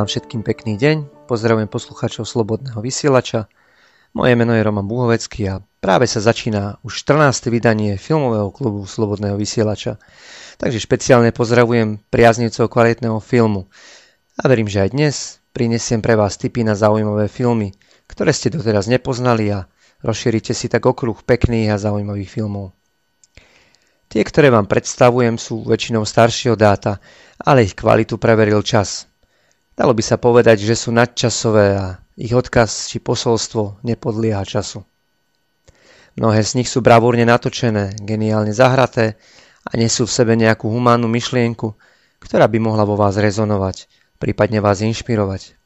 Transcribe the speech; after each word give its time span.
Želám 0.00 0.16
všetkým 0.16 0.40
pekný 0.48 0.80
deň, 0.80 1.28
pozdravujem 1.28 1.68
poslucháčov 1.68 2.24
Slobodného 2.24 2.80
vysielača. 2.80 3.52
Moje 4.16 4.32
meno 4.32 4.56
je 4.56 4.64
Roman 4.64 4.88
Buhovecký 4.88 5.44
a 5.44 5.60
práve 5.60 6.08
sa 6.08 6.24
začína 6.24 6.80
už 6.80 7.04
14. 7.04 7.52
vydanie 7.52 8.00
filmového 8.00 8.48
klubu 8.48 8.88
Slobodného 8.88 9.36
vysielača. 9.36 10.00
Takže 10.56 10.80
špeciálne 10.80 11.36
pozdravujem 11.36 12.00
priaznivcov 12.08 12.72
kvalitného 12.72 13.20
filmu. 13.20 13.68
A 14.40 14.48
verím, 14.48 14.72
že 14.72 14.88
aj 14.88 14.96
dnes 14.96 15.44
prinesiem 15.52 16.00
pre 16.00 16.16
vás 16.16 16.40
tipy 16.40 16.64
na 16.64 16.72
zaujímavé 16.72 17.28
filmy, 17.28 17.76
ktoré 18.08 18.32
ste 18.32 18.48
doteraz 18.48 18.88
nepoznali 18.88 19.52
a 19.52 19.68
rozšírite 20.00 20.56
si 20.56 20.72
tak 20.72 20.80
okruh 20.88 21.20
pekných 21.20 21.76
a 21.76 21.76
zaujímavých 21.76 22.40
filmov. 22.40 22.72
Tie, 24.08 24.24
ktoré 24.24 24.48
vám 24.48 24.64
predstavujem, 24.64 25.36
sú 25.36 25.60
väčšinou 25.68 26.08
staršieho 26.08 26.56
dáta, 26.56 27.04
ale 27.36 27.68
ich 27.68 27.76
kvalitu 27.76 28.16
preveril 28.16 28.64
čas. 28.64 29.09
Dalo 29.80 29.96
by 29.96 30.04
sa 30.04 30.20
povedať, 30.20 30.60
že 30.60 30.76
sú 30.76 30.92
nadčasové 30.92 31.66
a 31.72 31.96
ich 32.12 32.36
odkaz 32.36 32.92
či 32.92 33.00
posolstvo 33.00 33.80
nepodlieha 33.80 34.44
času. 34.44 34.84
Mnohé 36.20 36.44
z 36.44 36.60
nich 36.60 36.68
sú 36.68 36.84
bravúrne 36.84 37.24
natočené, 37.24 37.96
geniálne 37.96 38.52
zahraté 38.52 39.16
a 39.64 39.80
nesú 39.80 40.04
v 40.04 40.12
sebe 40.12 40.36
nejakú 40.36 40.68
humánnu 40.68 41.08
myšlienku, 41.08 41.72
ktorá 42.20 42.44
by 42.44 42.60
mohla 42.60 42.84
vo 42.84 43.00
vás 43.00 43.16
rezonovať, 43.16 43.88
prípadne 44.20 44.60
vás 44.60 44.84
inšpirovať. 44.84 45.56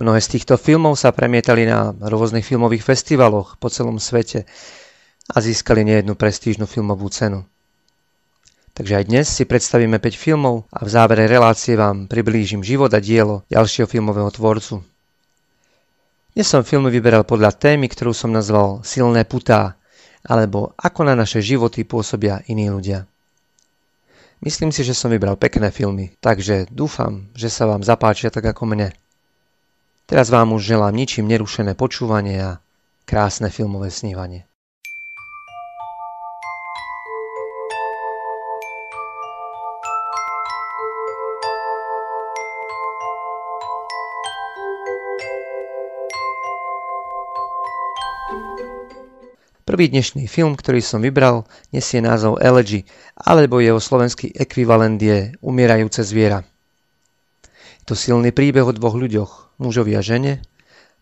Mnohé 0.00 0.24
z 0.24 0.40
týchto 0.40 0.56
filmov 0.56 0.96
sa 0.96 1.12
premietali 1.12 1.68
na 1.68 1.92
rôznych 1.92 2.48
filmových 2.48 2.88
festivaloch 2.88 3.60
po 3.60 3.68
celom 3.68 4.00
svete 4.00 4.48
a 5.28 5.44
získali 5.44 5.84
nejednu 5.84 6.16
prestížnu 6.16 6.64
filmovú 6.64 7.12
cenu. 7.12 7.44
Takže 8.76 8.92
aj 8.92 9.04
dnes 9.08 9.24
si 9.24 9.48
predstavíme 9.48 9.96
5 9.96 10.20
filmov 10.20 10.68
a 10.68 10.84
v 10.84 10.92
závere 10.92 11.24
relácie 11.24 11.80
vám 11.80 12.04
priblížim 12.04 12.60
život 12.60 12.92
a 12.92 13.00
dielo 13.00 13.40
ďalšieho 13.48 13.88
filmového 13.88 14.28
tvorcu. 14.28 14.84
Dnes 16.36 16.44
som 16.44 16.60
filmy 16.60 16.92
vyberal 16.92 17.24
podľa 17.24 17.56
témy, 17.56 17.88
ktorú 17.88 18.12
som 18.12 18.28
nazval 18.28 18.84
Silné 18.84 19.24
putá, 19.24 19.80
alebo 20.20 20.76
Ako 20.76 21.08
na 21.08 21.16
naše 21.16 21.40
životy 21.40 21.88
pôsobia 21.88 22.44
iní 22.52 22.68
ľudia. 22.68 23.08
Myslím 24.44 24.68
si, 24.68 24.84
že 24.84 24.92
som 24.92 25.08
vybral 25.08 25.40
pekné 25.40 25.72
filmy, 25.72 26.12
takže 26.20 26.68
dúfam, 26.68 27.32
že 27.32 27.48
sa 27.48 27.64
vám 27.64 27.80
zapáčia 27.80 28.28
tak 28.28 28.44
ako 28.44 28.68
mne. 28.68 28.92
Teraz 30.04 30.28
vám 30.28 30.52
už 30.52 30.76
želám 30.76 30.92
ničím 30.92 31.24
nerušené 31.24 31.72
počúvanie 31.72 32.44
a 32.44 32.60
krásne 33.08 33.48
filmové 33.48 33.88
snívanie. 33.88 34.44
Prvý 49.66 49.90
dnešný 49.90 50.30
film, 50.30 50.54
ktorý 50.54 50.78
som 50.78 51.02
vybral, 51.02 51.42
nesie 51.74 51.98
názov 51.98 52.38
Elegy, 52.38 52.86
alebo 53.18 53.58
jeho 53.58 53.82
slovenský 53.82 54.30
ekvivalent 54.30 54.94
je 54.94 55.34
Umierajúce 55.42 56.06
zviera. 56.06 56.46
Je 57.82 57.84
to 57.90 57.98
silný 57.98 58.30
príbeh 58.30 58.62
o 58.62 58.70
dvoch 58.70 58.94
ľuďoch, 58.94 59.58
mužovi 59.58 59.98
a 59.98 60.06
žene, 60.06 60.38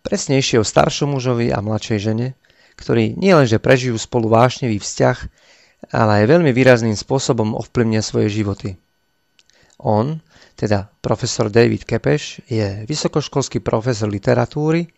presnejšie 0.01 0.57
o 0.57 0.65
staršom 0.65 1.13
mužovi 1.13 1.53
a 1.53 1.61
mladšej 1.61 1.99
žene, 2.09 2.41
ktorí 2.81 3.13
nielenže 3.21 3.61
prežijú 3.61 4.01
spolu 4.01 4.33
vášnevý 4.33 4.81
vzťah, 4.81 5.19
ale 5.93 6.25
aj 6.25 6.33
veľmi 6.33 6.49
výrazným 6.57 6.97
spôsobom 6.97 7.53
ovplyvnia 7.53 8.01
svoje 8.01 8.33
životy. 8.33 8.81
On, 9.77 10.25
teda 10.57 10.89
profesor 11.05 11.53
David 11.53 11.85
Kepeš, 11.85 12.41
je 12.49 12.89
vysokoškolský 12.89 13.61
profesor 13.61 14.09
literatúry 14.09 14.89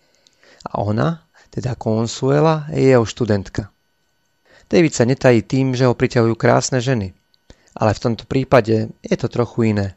a 0.70 0.86
ona, 0.86 1.25
teda 1.50 1.74
Consuela, 1.74 2.66
je 2.72 2.92
jeho 2.92 3.04
študentka. 3.04 3.70
David 4.66 4.92
sa 4.94 5.06
netají 5.06 5.46
tým, 5.46 5.78
že 5.78 5.86
ho 5.86 5.94
priťahujú 5.94 6.34
krásne 6.34 6.82
ženy. 6.82 7.14
Ale 7.76 7.92
v 7.94 8.02
tomto 8.02 8.24
prípade 8.26 8.90
je 9.04 9.16
to 9.20 9.28
trochu 9.28 9.76
iné. 9.76 9.94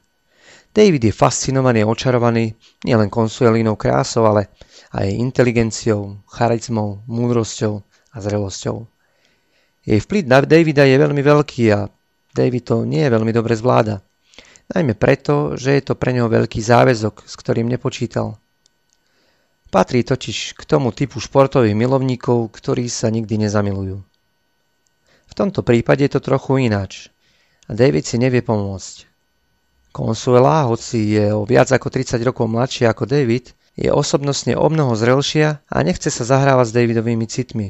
David 0.70 1.10
je 1.10 1.14
fascinovaný 1.16 1.82
a 1.82 1.90
očarovaný 1.90 2.54
nielen 2.86 3.10
Consuelinou 3.10 3.74
krásou, 3.74 4.30
ale 4.30 4.54
aj 4.94 5.10
jej 5.10 5.18
inteligenciou, 5.18 6.22
charizmou, 6.30 7.02
múdrosťou 7.10 7.82
a 8.14 8.18
zrelosťou. 8.22 8.86
Jej 9.90 10.00
vplyv 10.06 10.24
na 10.30 10.46
Davida 10.46 10.86
je 10.86 10.98
veľmi 11.02 11.22
veľký 11.26 11.64
a 11.74 11.90
David 12.30 12.64
to 12.70 12.86
nie 12.86 13.02
je 13.02 13.10
veľmi 13.10 13.34
dobre 13.34 13.58
zvláda. 13.58 14.06
Najmä 14.70 14.94
preto, 14.94 15.58
že 15.58 15.82
je 15.82 15.84
to 15.90 15.98
pre 15.98 16.14
neho 16.14 16.30
veľký 16.30 16.62
záväzok, 16.62 17.26
s 17.26 17.34
ktorým 17.42 17.66
nepočítal. 17.66 18.38
Patrí 19.70 20.02
totiž 20.02 20.58
k 20.58 20.62
tomu 20.66 20.90
typu 20.90 21.22
športových 21.22 21.78
milovníkov, 21.78 22.50
ktorí 22.58 22.90
sa 22.90 23.14
nikdy 23.14 23.46
nezamilujú. 23.46 24.02
V 25.30 25.34
tomto 25.38 25.62
prípade 25.62 26.02
je 26.10 26.18
to 26.18 26.26
trochu 26.26 26.66
ináč 26.66 27.14
a 27.70 27.78
David 27.78 28.10
si 28.10 28.18
nevie 28.18 28.42
pomôcť. 28.42 29.06
Consuela, 29.94 30.66
hoci 30.66 31.18
je 31.18 31.30
o 31.30 31.46
viac 31.46 31.70
ako 31.70 31.94
30 31.94 32.18
rokov 32.26 32.50
mladšia 32.50 32.90
ako 32.90 33.06
David, 33.06 33.54
je 33.78 33.94
osobnostne 33.94 34.58
o 34.58 34.66
mnoho 34.68 34.98
zrelšia 34.98 35.62
a 35.70 35.78
nechce 35.86 36.10
sa 36.10 36.26
zahrávať 36.26 36.74
s 36.74 36.76
Davidovými 36.76 37.26
citmi. 37.30 37.68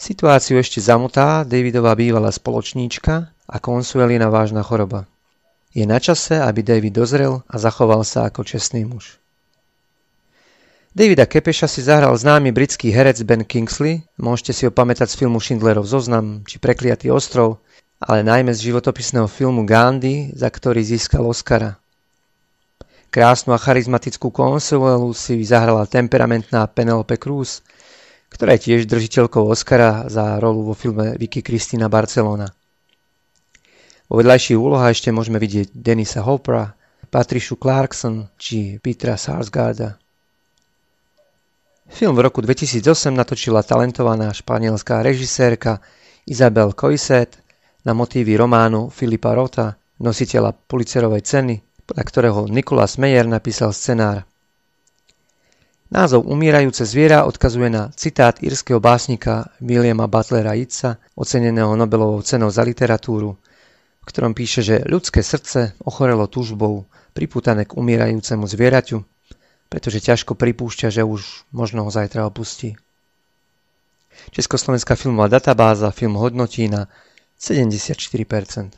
Situáciu 0.00 0.58
ešte 0.58 0.82
zamutá 0.82 1.46
Davidová 1.46 1.94
bývalá 1.94 2.32
spoločníčka 2.32 3.30
a 3.30 3.56
Consuelina 3.62 4.32
vážna 4.32 4.64
choroba. 4.66 5.06
Je 5.76 5.86
na 5.86 6.02
čase, 6.02 6.40
aby 6.40 6.64
David 6.64 6.98
dozrel 6.98 7.44
a 7.46 7.54
zachoval 7.60 8.02
sa 8.02 8.26
ako 8.26 8.42
čestný 8.42 8.82
muž. 8.82 9.21
Davida 10.92 11.24
Kepeša 11.24 11.72
si 11.72 11.80
zahral 11.80 12.12
známy 12.12 12.52
britský 12.52 12.92
herec 12.92 13.16
Ben 13.24 13.48
Kingsley, 13.48 14.04
môžete 14.20 14.52
si 14.52 14.62
ho 14.68 14.72
pamätať 14.76 15.08
z 15.08 15.24
filmu 15.24 15.40
Schindlerov 15.40 15.88
zoznam 15.88 16.44
či 16.44 16.60
Prekliatý 16.60 17.08
ostrov, 17.08 17.64
ale 17.96 18.20
najmä 18.20 18.52
z 18.52 18.68
životopisného 18.68 19.24
filmu 19.24 19.64
Gandhi, 19.64 20.36
za 20.36 20.52
ktorý 20.52 20.84
získal 20.84 21.24
Oscara. 21.24 21.80
Krásnu 23.08 23.56
a 23.56 23.58
charizmatickú 23.60 24.28
Consuelu 24.36 25.08
si 25.16 25.40
zahrala 25.48 25.88
temperamentná 25.88 26.68
Penelope 26.68 27.16
Cruz, 27.16 27.64
ktorá 28.28 28.60
je 28.60 28.76
tiež 28.76 28.84
držiteľkou 28.84 29.48
Oscara 29.48 30.04
za 30.12 30.36
rolu 30.44 30.60
vo 30.60 30.76
filme 30.76 31.16
Vicky 31.16 31.40
Kristina 31.40 31.88
Barcelona. 31.88 32.52
Vo 34.12 34.20
vedľajších 34.20 34.60
úlohách 34.60 34.92
ešte 34.92 35.08
môžeme 35.08 35.40
vidieť 35.40 35.72
Denisa 35.72 36.20
Hopera, 36.20 36.76
Patricia 37.08 37.56
Clarkson 37.56 38.28
či 38.36 38.76
Petra 38.76 39.16
Sarsgaarda. 39.16 40.01
Film 41.92 42.16
v 42.16 42.24
roku 42.24 42.40
2008 42.40 43.12
natočila 43.12 43.60
talentovaná 43.60 44.32
španielská 44.32 45.04
režisérka 45.04 45.84
Isabel 46.24 46.72
Coiset 46.72 47.36
na 47.84 47.92
motívy 47.92 48.32
románu 48.32 48.88
Filipa 48.88 49.36
Rota, 49.36 49.76
nositeľa 50.00 50.56
Pulitzerovej 50.56 51.20
ceny, 51.20 51.54
podľa 51.84 52.04
ktorého 52.08 52.40
Nicholas 52.48 52.96
Meyer 52.96 53.28
napísal 53.28 53.76
scenár. 53.76 54.24
Názov 55.92 56.24
Umírajúce 56.32 56.88
zviera 56.88 57.28
odkazuje 57.28 57.68
na 57.68 57.92
citát 57.92 58.40
írskeho 58.40 58.80
básnika 58.80 59.52
Williama 59.60 60.08
Butlera 60.08 60.56
Yeatsa, 60.56 60.96
oceneného 61.12 61.76
Nobelovou 61.76 62.24
cenou 62.24 62.48
za 62.48 62.64
literatúru, 62.64 63.36
v 64.00 64.04
ktorom 64.08 64.32
píše, 64.32 64.64
že 64.64 64.80
ľudské 64.88 65.20
srdce 65.20 65.76
ochorelo 65.84 66.24
túžbou 66.24 66.88
priputané 67.12 67.68
k 67.68 67.76
umírajúcemu 67.76 68.48
zvieraťu, 68.48 69.11
pretože 69.72 70.04
ťažko 70.04 70.36
pripúšťa, 70.36 70.92
že 70.92 71.00
už 71.00 71.48
možno 71.48 71.88
ho 71.88 71.90
zajtra 71.90 72.28
opustí. 72.28 72.76
Československá 74.28 75.00
filmová 75.00 75.32
databáza 75.32 75.88
film 75.88 76.20
hodnotí 76.20 76.68
na 76.68 76.92
74%. 77.40 78.76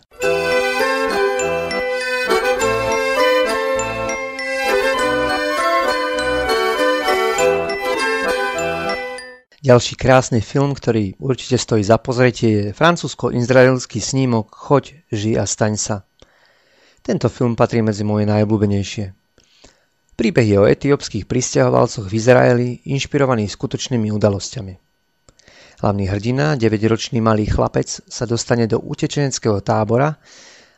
Ďalší 9.64 9.94
krásny 9.96 10.44
film, 10.44 10.76
ktorý 10.76 11.18
určite 11.18 11.58
stojí 11.58 11.82
za 11.82 11.98
pozretie, 11.98 12.70
je 12.70 12.76
francúzsko-izraelský 12.76 13.98
snímok 13.98 14.52
Choď, 14.52 15.02
ži 15.10 15.40
a 15.40 15.48
staň 15.48 15.74
sa. 15.74 15.96
Tento 17.02 17.26
film 17.32 17.58
patrí 17.58 17.80
medzi 17.80 18.04
moje 18.06 18.28
najobľúbenejšie. 18.28 19.23
Príbeh 20.14 20.46
je 20.46 20.58
o 20.62 20.70
etiópskych 20.70 21.26
pristahovalcoch 21.26 22.06
v 22.06 22.14
Izraeli, 22.14 22.68
inšpirovaný 22.86 23.50
skutočnými 23.50 24.14
udalosťami. 24.14 24.74
Hlavný 25.82 26.04
hrdina, 26.06 26.54
9-ročný 26.54 27.18
malý 27.18 27.50
chlapec, 27.50 27.90
sa 28.06 28.22
dostane 28.22 28.70
do 28.70 28.78
utečeneckého 28.78 29.58
tábora 29.58 30.14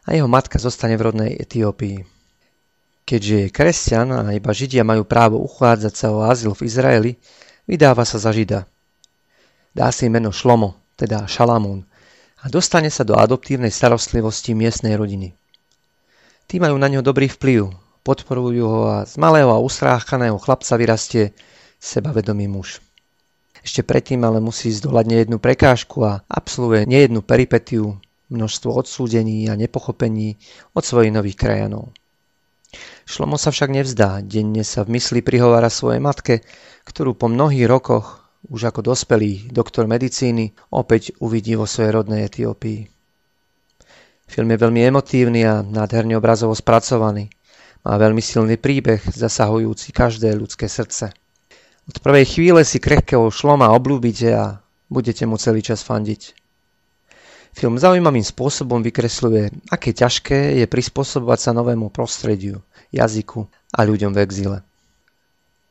a 0.08 0.16
jeho 0.16 0.24
matka 0.24 0.56
zostane 0.56 0.96
v 0.96 1.12
rodnej 1.12 1.30
Etiópii. 1.36 2.00
Keďže 3.04 3.36
je 3.36 3.54
kresťan 3.54 4.08
a 4.10 4.32
iba 4.32 4.50
Židia 4.56 4.82
majú 4.88 5.04
právo 5.04 5.38
uchádzať 5.44 5.94
sa 5.94 6.10
o 6.10 6.24
azyl 6.24 6.56
v 6.56 6.64
Izraeli, 6.64 7.12
vydáva 7.68 8.08
sa 8.08 8.16
za 8.16 8.32
Žida. 8.32 8.64
Dá 9.76 9.92
si 9.92 10.08
meno 10.08 10.32
Šlomo, 10.32 10.80
teda 10.96 11.28
Šalamún, 11.28 11.84
a 12.40 12.48
dostane 12.48 12.88
sa 12.88 13.04
do 13.04 13.20
adoptívnej 13.20 13.70
starostlivosti 13.70 14.56
miestnej 14.56 14.96
rodiny. 14.96 15.36
Tí 16.48 16.56
majú 16.56 16.80
na 16.80 16.88
ňo 16.88 17.04
dobrý 17.04 17.28
vplyv, 17.28 17.85
podporujú 18.06 18.62
ho 18.62 18.82
a 18.86 18.98
z 19.02 19.18
malého 19.18 19.50
a 19.50 19.58
ustráchaného 19.58 20.38
chlapca 20.38 20.78
vyrastie 20.78 21.34
sebavedomý 21.82 22.46
muž. 22.46 22.78
Ešte 23.66 23.82
predtým 23.82 24.22
ale 24.22 24.38
musí 24.38 24.70
zdolať 24.70 25.10
nejednú 25.10 25.42
prekážku 25.42 26.06
a 26.06 26.22
absolvuje 26.30 26.86
nejednú 26.86 27.26
peripetiu, 27.26 27.98
množstvo 28.30 28.70
odsúdení 28.70 29.50
a 29.50 29.58
nepochopení 29.58 30.38
od 30.70 30.86
svojich 30.86 31.10
nových 31.10 31.34
krajanov. 31.34 31.90
Šlomo 33.06 33.34
sa 33.38 33.50
však 33.50 33.74
nevzdá, 33.74 34.22
denne 34.22 34.62
sa 34.62 34.86
v 34.86 34.98
mysli 34.98 35.18
prihovára 35.22 35.66
svojej 35.66 35.98
matke, 35.98 36.46
ktorú 36.86 37.18
po 37.18 37.26
mnohých 37.26 37.66
rokoch, 37.66 38.22
už 38.46 38.70
ako 38.70 38.94
dospelý 38.94 39.50
doktor 39.50 39.90
medicíny, 39.90 40.54
opäť 40.70 41.10
uvidí 41.18 41.58
vo 41.58 41.66
svojej 41.66 41.90
rodnej 41.90 42.26
Etiópii. 42.30 42.86
Film 44.26 44.48
je 44.50 44.58
veľmi 44.58 44.80
emotívny 44.94 45.46
a 45.46 45.62
nádherne 45.62 46.18
obrazovo 46.18 46.54
spracovaný. 46.54 47.30
Má 47.86 48.02
veľmi 48.02 48.18
silný 48.18 48.58
príbeh, 48.58 48.98
zasahujúci 48.98 49.94
každé 49.94 50.34
ľudské 50.34 50.66
srdce. 50.66 51.14
Od 51.86 51.96
prvej 52.02 52.26
chvíle 52.26 52.66
si 52.66 52.82
krehkého 52.82 53.30
šloma 53.30 53.70
oblúbite 53.70 54.34
a 54.34 54.58
budete 54.90 55.22
mu 55.22 55.38
celý 55.38 55.62
čas 55.62 55.86
fandiť. 55.86 56.34
Film 57.54 57.78
zaujímavým 57.78 58.26
spôsobom 58.26 58.82
vykresľuje, 58.82 59.70
aké 59.70 59.94
ťažké 59.94 60.58
je 60.58 60.66
prispôsobovať 60.66 61.38
sa 61.38 61.50
novému 61.54 61.94
prostrediu, 61.94 62.58
jazyku 62.90 63.46
a 63.70 63.86
ľuďom 63.86 64.18
v 64.18 64.18
exíle. 64.18 64.58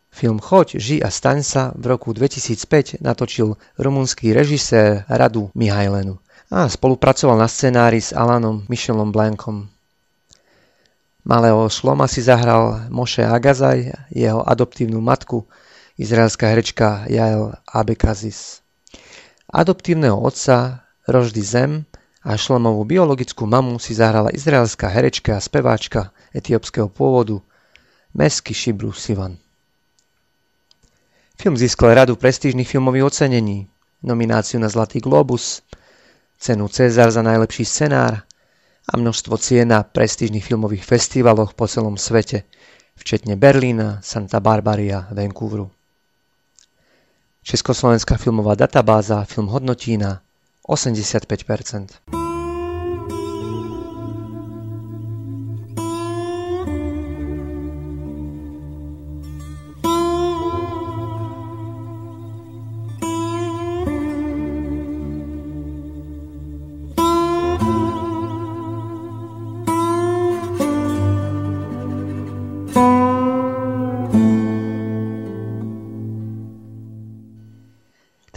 Film 0.08 0.40
Choď, 0.40 0.80
ži 0.80 1.04
a 1.04 1.12
staň 1.12 1.44
sa 1.44 1.76
v 1.76 2.00
roku 2.00 2.16
2005 2.16 3.04
natočil 3.04 3.60
rumunský 3.76 4.32
režisér 4.32 5.04
Radu 5.12 5.52
Mihajlenu 5.52 6.16
a 6.48 6.72
spolupracoval 6.72 7.36
na 7.36 7.52
scenári 7.52 8.00
s 8.00 8.16
Alanom 8.16 8.64
Michelom 8.72 9.12
Blankom. 9.12 9.75
Malého 11.26 11.66
šloma 11.74 12.06
si 12.06 12.22
zahral 12.22 12.86
Moše 12.94 13.26
Agazaj, 13.26 13.90
jeho 14.14 14.46
adoptívnu 14.46 15.02
matku, 15.02 15.50
izraelská 15.98 16.54
herečka 16.54 17.10
Jael 17.10 17.50
Abekazis. 17.66 18.62
Adoptívneho 19.50 20.22
otca 20.22 20.86
Roždy 21.10 21.42
Zem 21.42 21.90
a 22.22 22.38
Šlomovú 22.38 22.86
biologickú 22.86 23.50
mamu 23.50 23.82
si 23.82 23.98
zahrala 23.98 24.30
izraelská 24.30 24.86
herečka 24.86 25.34
a 25.38 25.42
speváčka 25.42 26.14
etiópskeho 26.30 26.94
pôvodu 26.94 27.42
Mesky 28.14 28.54
Shibru 28.54 28.94
Sivan. 28.94 29.42
Film 31.42 31.58
získal 31.58 31.98
radu 31.98 32.22
prestížnych 32.22 32.70
filmových 32.70 33.10
ocenení, 33.10 33.66
nomináciu 34.06 34.62
na 34.62 34.70
Zlatý 34.70 35.02
globus, 35.02 35.66
cenu 36.38 36.70
Cezar 36.70 37.10
za 37.10 37.26
najlepší 37.26 37.66
scenár 37.66 38.22
a 38.86 38.98
množstvo 38.98 39.38
cien 39.38 39.68
na 39.70 39.84
prestížnych 39.84 40.46
filmových 40.46 40.86
festivaloch 40.86 41.54
po 41.58 41.66
celom 41.66 41.98
svete, 41.98 42.46
včetne 42.96 43.36
Berlína, 43.36 44.00
Santa 44.06 44.40
Barbaria 44.40 45.10
a 45.10 45.14
Vancouveru. 45.14 45.72
Československá 47.46 48.18
filmová 48.18 48.58
databáza 48.58 49.22
film 49.26 49.48
hodnotí 49.48 49.98
na 49.98 50.22
85%. 50.66 52.25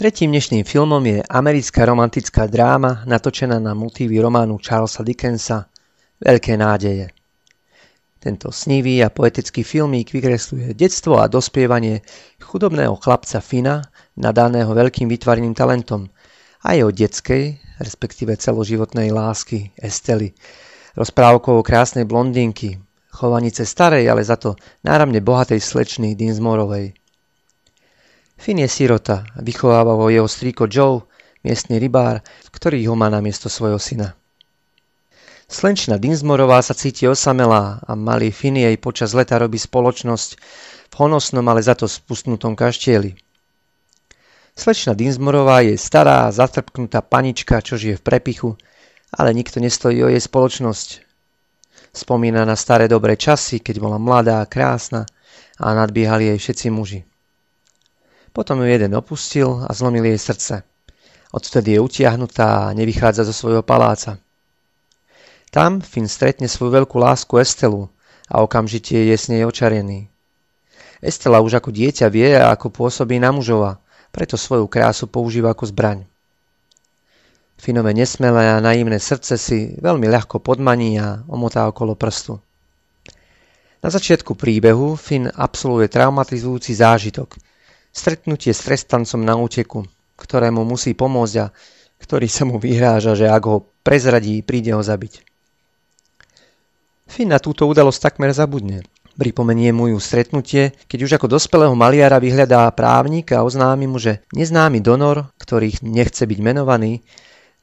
Tretím 0.08 0.32
dnešným 0.32 0.64
filmom 0.64 1.04
je 1.04 1.20
americká 1.20 1.84
romantická 1.84 2.48
dráma 2.48 3.04
natočená 3.04 3.60
na 3.60 3.76
motívy 3.76 4.16
románu 4.16 4.56
Charlesa 4.56 5.04
Dickensa 5.04 5.68
Veľké 6.16 6.56
nádeje. 6.56 7.12
Tento 8.16 8.48
snivý 8.48 9.04
a 9.04 9.12
poetický 9.12 9.60
filmík 9.60 10.08
vykresluje 10.08 10.72
detstvo 10.72 11.20
a 11.20 11.28
dospievanie 11.28 12.00
chudobného 12.40 12.96
chlapca 12.96 13.44
Fina, 13.44 13.84
nadaného 14.16 14.72
veľkým 14.72 15.12
vytvarným 15.12 15.52
talentom 15.52 16.08
a 16.64 16.72
jeho 16.72 16.88
detskej, 16.88 17.60
respektíve 17.76 18.32
celoživotnej 18.32 19.12
lásky 19.12 19.76
Estely, 19.76 20.32
rozprávkou 20.96 21.60
o 21.60 21.60
krásnej 21.60 22.08
blondínky, 22.08 22.80
chovanice 23.12 23.68
starej, 23.68 24.08
ale 24.08 24.24
za 24.24 24.40
to 24.40 24.56
náramne 24.88 25.20
bohatej 25.20 25.60
slečny 25.60 26.16
Dinsmorovej. 26.16 26.96
Finn 28.38 28.62
je 28.62 28.70
sirota 28.70 29.26
a 29.34 29.42
vychováva 29.42 29.98
ho 29.98 30.06
jeho 30.06 30.30
strýko 30.30 30.70
Joe, 30.70 31.02
miestny 31.42 31.82
rybár, 31.82 32.22
ktorý 32.54 32.86
ho 32.86 32.94
má 32.94 33.10
na 33.10 33.18
miesto 33.18 33.50
svojho 33.50 33.82
syna. 33.82 34.14
Slenčina 35.48 35.98
Dinsmorová 35.98 36.62
sa 36.62 36.76
cíti 36.76 37.08
osamelá 37.08 37.82
a 37.82 37.92
malý 37.98 38.30
Finn 38.30 38.54
jej 38.54 38.76
počas 38.78 39.16
leta 39.16 39.40
robí 39.40 39.58
spoločnosť 39.58 40.30
v 40.86 40.94
honosnom, 40.94 41.42
ale 41.48 41.64
za 41.64 41.72
to 41.72 41.90
spustnutom 41.90 42.54
kaštieli. 42.54 43.16
Slečna 44.52 44.92
Dinsmorová 44.92 45.64
je 45.64 45.80
stará, 45.80 46.28
zatrpknutá 46.28 47.00
panička, 47.00 47.64
čo 47.64 47.80
žije 47.80 47.96
v 47.96 48.04
prepichu, 48.04 48.50
ale 49.08 49.32
nikto 49.32 49.56
nestojí 49.56 50.04
o 50.04 50.12
jej 50.12 50.20
spoločnosť. 50.20 50.88
Spomína 51.96 52.44
na 52.44 52.54
staré 52.60 52.84
dobré 52.84 53.16
časy, 53.16 53.64
keď 53.64 53.80
bola 53.80 53.96
mladá 53.96 54.44
a 54.44 54.50
krásna 54.50 55.08
a 55.56 55.72
nadbiehali 55.72 56.28
jej 56.36 56.38
všetci 56.38 56.66
muži. 56.68 57.07
Potom 58.38 58.62
ju 58.62 58.70
jeden 58.70 58.94
opustil 58.94 59.66
a 59.66 59.74
zlomil 59.74 60.14
jej 60.14 60.18
srdce. 60.22 60.62
Odtedy 61.34 61.74
je 61.74 61.82
utiahnutá 61.82 62.70
a 62.70 62.74
nevychádza 62.78 63.26
zo 63.26 63.34
svojho 63.34 63.66
paláca. 63.66 64.22
Tam 65.50 65.82
Finn 65.82 66.06
stretne 66.06 66.46
svoju 66.46 66.70
veľkú 66.70 67.02
lásku 67.02 67.34
Estelu 67.34 67.90
a 68.30 68.38
okamžite 68.38 68.94
je 68.94 69.16
s 69.18 69.26
nej 69.26 69.42
očarený. 69.42 70.06
Estela 71.02 71.42
už 71.42 71.58
ako 71.58 71.74
dieťa 71.74 72.06
vie, 72.14 72.38
ako 72.38 72.70
pôsobí 72.70 73.18
na 73.18 73.34
mužova, 73.34 73.82
preto 74.14 74.38
svoju 74.38 74.70
krásu 74.70 75.10
používa 75.10 75.50
ako 75.50 75.74
zbraň. 75.74 76.06
Finové 77.58 77.90
nesmelé 77.90 78.54
a 78.54 78.62
naivné 78.62 79.02
srdce 79.02 79.34
si 79.34 79.74
veľmi 79.82 80.06
ľahko 80.06 80.38
podmaní 80.38 80.94
a 81.02 81.26
omotá 81.26 81.66
okolo 81.66 81.98
prstu. 81.98 82.38
Na 83.82 83.90
začiatku 83.90 84.38
príbehu 84.38 84.94
Finn 84.94 85.26
absolvuje 85.26 85.90
traumatizujúci 85.90 86.78
zážitok, 86.78 87.34
Stretnutie 87.98 88.54
s 88.54 88.62
trestancom 88.62 89.26
na 89.26 89.34
úteku, 89.34 89.82
ktorému 90.14 90.62
musí 90.62 90.94
pomôcť 90.94 91.34
a 91.42 91.50
ktorý 91.98 92.30
sa 92.30 92.46
mu 92.46 92.62
vyhráža, 92.62 93.18
že 93.18 93.26
ak 93.26 93.42
ho 93.50 93.66
prezradí, 93.82 94.38
príde 94.46 94.70
ho 94.70 94.78
zabiť. 94.78 95.26
Finn 97.10 97.34
na 97.34 97.42
túto 97.42 97.66
udalosť 97.66 97.98
takmer 97.98 98.30
zabudne. 98.30 98.86
Pripomenie 99.18 99.74
mu 99.74 99.90
ju 99.90 99.98
stretnutie, 99.98 100.78
keď 100.86 100.98
už 101.02 101.10
ako 101.18 101.26
dospelého 101.26 101.74
maliara 101.74 102.22
vyhľadá 102.22 102.70
právnik 102.70 103.34
a 103.34 103.42
oznámi 103.42 103.90
mu, 103.90 103.98
že 103.98 104.22
neznámy 104.30 104.78
donor, 104.78 105.34
ktorý 105.42 105.82
nechce 105.82 106.22
byť 106.22 106.38
menovaný, 106.38 107.02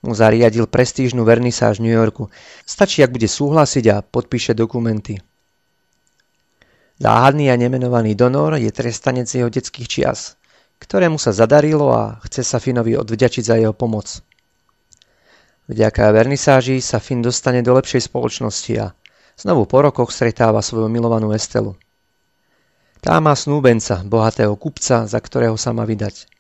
mu 0.04 0.12
zariadil 0.12 0.68
prestížnu 0.68 1.24
vernisáž 1.24 1.80
v 1.80 1.88
New 1.88 1.96
Yorku. 1.96 2.28
Stačí, 2.68 3.00
ak 3.00 3.16
bude 3.16 3.32
súhlasiť 3.32 3.86
a 3.88 4.04
podpíše 4.04 4.52
dokumenty. 4.52 5.16
Záhadný 6.96 7.52
a 7.52 7.60
nemenovaný 7.60 8.16
donor 8.16 8.56
je 8.56 8.72
trestanec 8.72 9.28
jeho 9.28 9.52
detských 9.52 9.88
čias, 9.88 10.40
ktorému 10.80 11.20
sa 11.20 11.36
zadarilo 11.36 11.92
a 11.92 12.24
chce 12.24 12.48
sa 12.48 12.58
Finovi 12.64 12.96
odvďačiť 12.96 13.44
za 13.44 13.56
jeho 13.60 13.76
pomoc. 13.76 14.24
Vďaka 15.68 16.14
vernisáži 16.16 16.80
sa 16.80 17.04
Fin 17.04 17.20
dostane 17.20 17.60
do 17.60 17.76
lepšej 17.76 18.08
spoločnosti 18.08 18.74
a 18.80 18.94
znovu 19.36 19.68
po 19.68 19.84
rokoch 19.84 20.14
stretáva 20.14 20.64
svoju 20.64 20.88
milovanú 20.88 21.36
Estelu. 21.36 21.76
Tá 23.04 23.20
má 23.20 23.36
snúbenca, 23.36 24.00
bohatého 24.06 24.56
kupca, 24.56 25.04
za 25.04 25.20
ktorého 25.20 25.60
sa 25.60 25.76
má 25.76 25.84
vydať. 25.84 26.32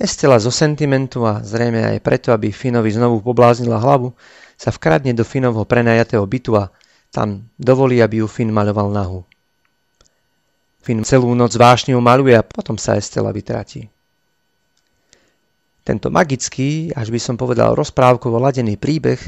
Estela 0.00 0.40
zo 0.40 0.52
sentimentu 0.52 1.24
a 1.28 1.40
zrejme 1.40 1.84
aj 1.96 2.04
preto, 2.04 2.32
aby 2.32 2.52
Finovi 2.52 2.92
znovu 2.92 3.20
pobláznila 3.24 3.80
hlavu, 3.80 4.12
sa 4.60 4.72
vkradne 4.72 5.16
do 5.16 5.24
Finovho 5.24 5.64
prenajatého 5.64 6.24
bytu 6.24 6.56
a 6.56 6.68
tam 7.10 7.46
dovolí, 7.58 7.98
aby 7.98 8.22
ju 8.22 8.26
Finn 8.30 8.54
maľoval 8.54 8.88
nahu. 8.94 9.20
Finn 10.80 11.04
celú 11.04 11.34
noc 11.36 11.52
vášne 11.58 11.92
maluje 11.98 12.32
a 12.32 12.46
potom 12.46 12.80
sa 12.80 12.96
Estela 12.96 13.34
vytratí. 13.34 13.90
Tento 15.84 16.08
magický, 16.08 16.94
až 16.94 17.10
by 17.10 17.20
som 17.20 17.36
povedal 17.36 17.74
rozprávkovo 17.74 18.38
ladený 18.38 18.78
príbeh 18.78 19.18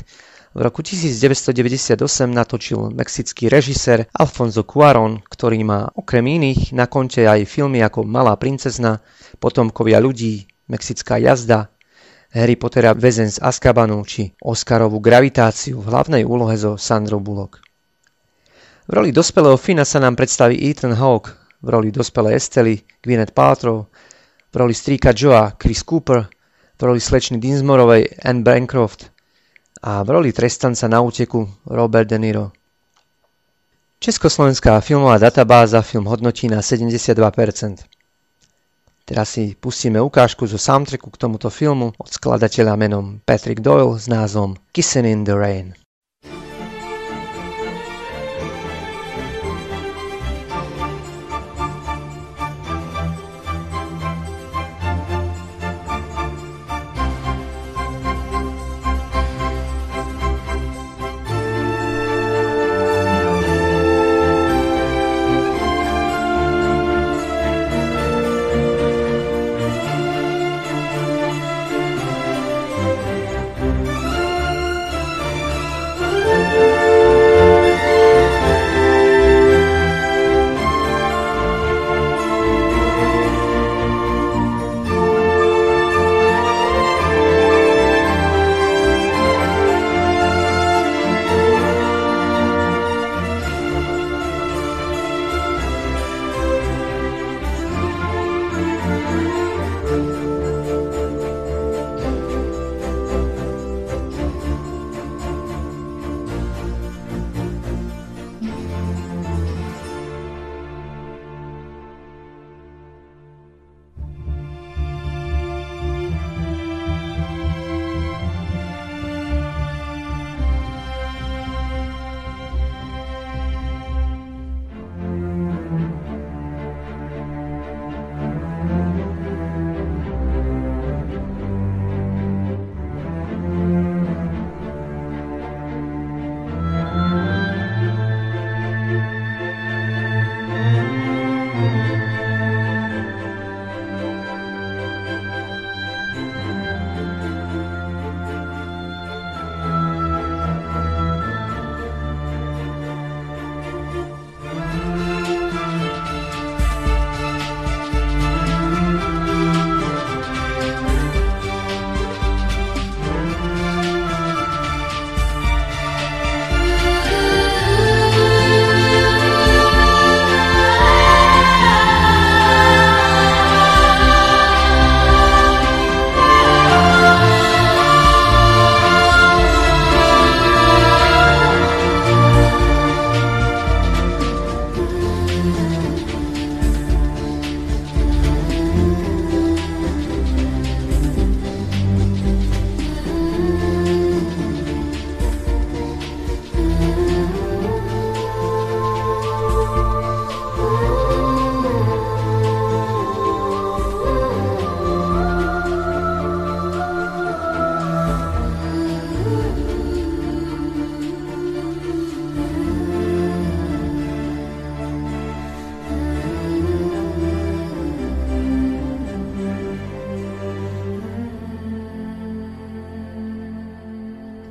v 0.52 0.60
roku 0.60 0.84
1998 0.84 1.96
natočil 2.28 2.92
mexický 2.92 3.48
režisér 3.48 4.04
Alfonso 4.12 4.68
Cuaron, 4.68 5.24
ktorý 5.24 5.64
má 5.64 5.88
okrem 5.96 6.28
iných 6.28 6.76
na 6.76 6.84
konte 6.84 7.24
aj 7.24 7.48
filmy 7.48 7.80
ako 7.80 8.04
Malá 8.04 8.36
princezna, 8.36 9.00
Potomkovia 9.40 9.96
ľudí, 9.96 10.44
Mexická 10.68 11.16
jazda, 11.16 11.72
Harry 12.36 12.60
Pottera 12.60 12.92
Väzen 12.92 13.32
z 13.32 13.40
Azkabanu 13.40 14.04
či 14.04 14.36
Oscarovú 14.44 15.00
gravitáciu 15.00 15.80
v 15.80 15.88
hlavnej 15.88 16.22
úlohe 16.28 16.56
so 16.60 16.76
Sandrou 16.76 17.24
Bullock. 17.24 17.71
V 18.82 18.92
roli 18.92 19.14
dospelého 19.14 19.54
Fina 19.54 19.86
sa 19.86 20.02
nám 20.02 20.18
predstaví 20.18 20.58
Ethan 20.58 20.98
Hawke, 20.98 21.38
v 21.62 21.68
roli 21.70 21.88
dospelej 21.94 22.34
Estely 22.34 22.82
Gwyneth 22.98 23.30
Paltrow, 23.30 23.86
v 24.50 24.54
roli 24.58 24.74
strýka 24.74 25.14
Joa 25.14 25.54
Chris 25.54 25.86
Cooper, 25.86 26.26
v 26.76 26.82
roli 26.82 26.98
slečny 26.98 27.38
Dinsmorovej 27.38 28.26
Anne 28.26 28.42
Bancroft 28.42 29.14
a 29.86 30.02
v 30.02 30.08
roli 30.10 30.34
trestanca 30.34 30.90
na 30.90 30.98
úteku 30.98 31.46
Robert 31.70 32.10
De 32.10 32.18
Niro. 32.18 32.50
Československá 34.02 34.82
filmová 34.82 35.14
databáza 35.22 35.78
film 35.86 36.10
hodnotí 36.10 36.50
na 36.50 36.58
72%. 36.58 37.86
Teraz 39.06 39.28
si 39.30 39.54
pustíme 39.54 40.02
ukážku 40.02 40.46
zo 40.46 40.58
soundtracku 40.58 41.06
k 41.10 41.20
tomuto 41.22 41.54
filmu 41.54 41.94
od 41.94 42.10
skladateľa 42.10 42.74
menom 42.74 43.22
Patrick 43.22 43.62
Doyle 43.62 43.94
s 43.94 44.10
názvom 44.10 44.58
Kissing 44.74 45.06
in 45.06 45.22
the 45.22 45.38
Rain. 45.38 45.81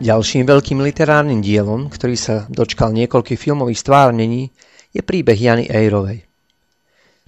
Ďalším 0.01 0.50
veľkým 0.50 0.81
literárnym 0.81 1.46
dielom, 1.46 1.86
ktorý 1.86 2.17
sa 2.17 2.50
dočkal 2.50 2.89
niekoľkých 2.89 3.38
filmových 3.38 3.86
stvárnení, 3.86 4.50
je 4.89 5.05
príbeh 5.05 5.38
Jany 5.38 5.70
Eyrovej. 5.70 6.25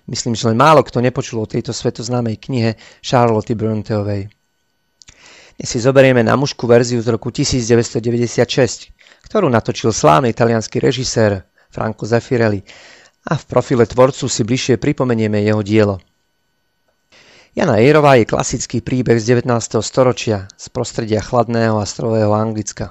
Myslím, 0.09 0.33
že 0.33 0.49
len 0.49 0.57
málo 0.57 0.81
kto 0.81 0.97
nepočul 0.97 1.45
o 1.45 1.45
tejto 1.45 1.69
svetoznámej 1.69 2.41
knihe 2.41 2.73
Charlotte 3.05 3.53
Bronteovej. 3.53 4.25
Dnes 5.53 5.69
si 5.69 5.77
zoberieme 5.77 6.25
na 6.25 6.33
mužku 6.33 6.65
verziu 6.65 6.97
z 6.97 7.13
roku 7.13 7.29
1996, 7.29 8.89
ktorú 9.29 9.53
natočil 9.53 9.93
slávny 9.93 10.33
italianský 10.33 10.81
režisér 10.81 11.45
Franco 11.69 12.09
Zeffirelli 12.09 12.65
a 13.29 13.37
v 13.37 13.43
profile 13.53 13.85
tvorcu 13.85 14.25
si 14.25 14.41
bližšie 14.41 14.81
pripomenieme 14.81 15.45
jeho 15.45 15.61
dielo. 15.61 16.01
Jana 17.53 17.77
Ejrová 17.77 18.17
je 18.17 18.25
klasický 18.25 18.81
príbeh 18.81 19.21
z 19.21 19.37
19. 19.37 19.77
storočia 19.85 20.49
z 20.57 20.73
prostredia 20.73 21.21
chladného 21.21 21.77
a 21.77 21.85
strového 21.85 22.33
Anglicka. 22.33 22.89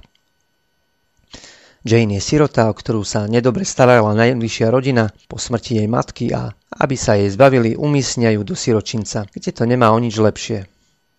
Jane 1.83 2.14
je 2.14 2.23
sirota, 2.23 2.71
o 2.71 2.75
ktorú 2.78 3.02
sa 3.02 3.26
nedobre 3.26 3.66
starala 3.66 4.14
najbližšia 4.14 4.71
rodina 4.71 5.11
po 5.26 5.35
smrti 5.35 5.83
jej 5.83 5.88
matky 5.90 6.31
a 6.31 6.54
aby 6.78 6.95
sa 6.95 7.19
jej 7.19 7.26
zbavili, 7.35 7.75
umiestňajú 7.75 8.38
do 8.47 8.54
siročinca, 8.54 9.26
kde 9.35 9.50
to 9.50 9.66
nemá 9.66 9.90
o 9.90 9.99
nič 9.99 10.14
lepšie. 10.23 10.71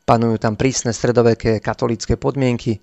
Panujú 0.07 0.39
tam 0.39 0.55
prísne 0.55 0.95
stredoveké 0.95 1.59
katolické 1.59 2.15
podmienky 2.15 2.79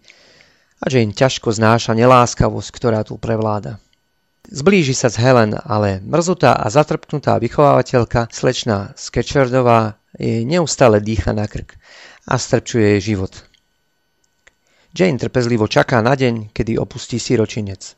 a 0.84 0.92
Jane 0.92 1.16
ťažko 1.16 1.56
znáša 1.56 1.96
neláskavosť, 1.96 2.68
ktorá 2.68 3.00
tu 3.00 3.16
prevláda. 3.16 3.80
Zblíži 4.50 4.99
sa 4.99 5.07
s 5.07 5.14
Helen, 5.14 5.54
ale 5.54 6.02
mrzutá 6.02 6.59
a 6.59 6.66
zatrpnutá 6.66 7.38
vychovávateľka, 7.38 8.35
slečna 8.35 8.90
Sketcherdová, 8.99 9.95
jej 10.19 10.42
neustále 10.42 10.99
dýcha 10.99 11.30
na 11.30 11.47
krk 11.47 11.78
a 12.26 12.35
strpčuje 12.35 12.99
jej 12.99 13.14
život. 13.14 13.30
Jane 14.90 15.23
trpezlivo 15.23 15.71
čaká 15.71 16.02
na 16.02 16.19
deň, 16.19 16.50
kedy 16.50 16.75
opustí 16.83 17.23
siročinec. 17.23 17.95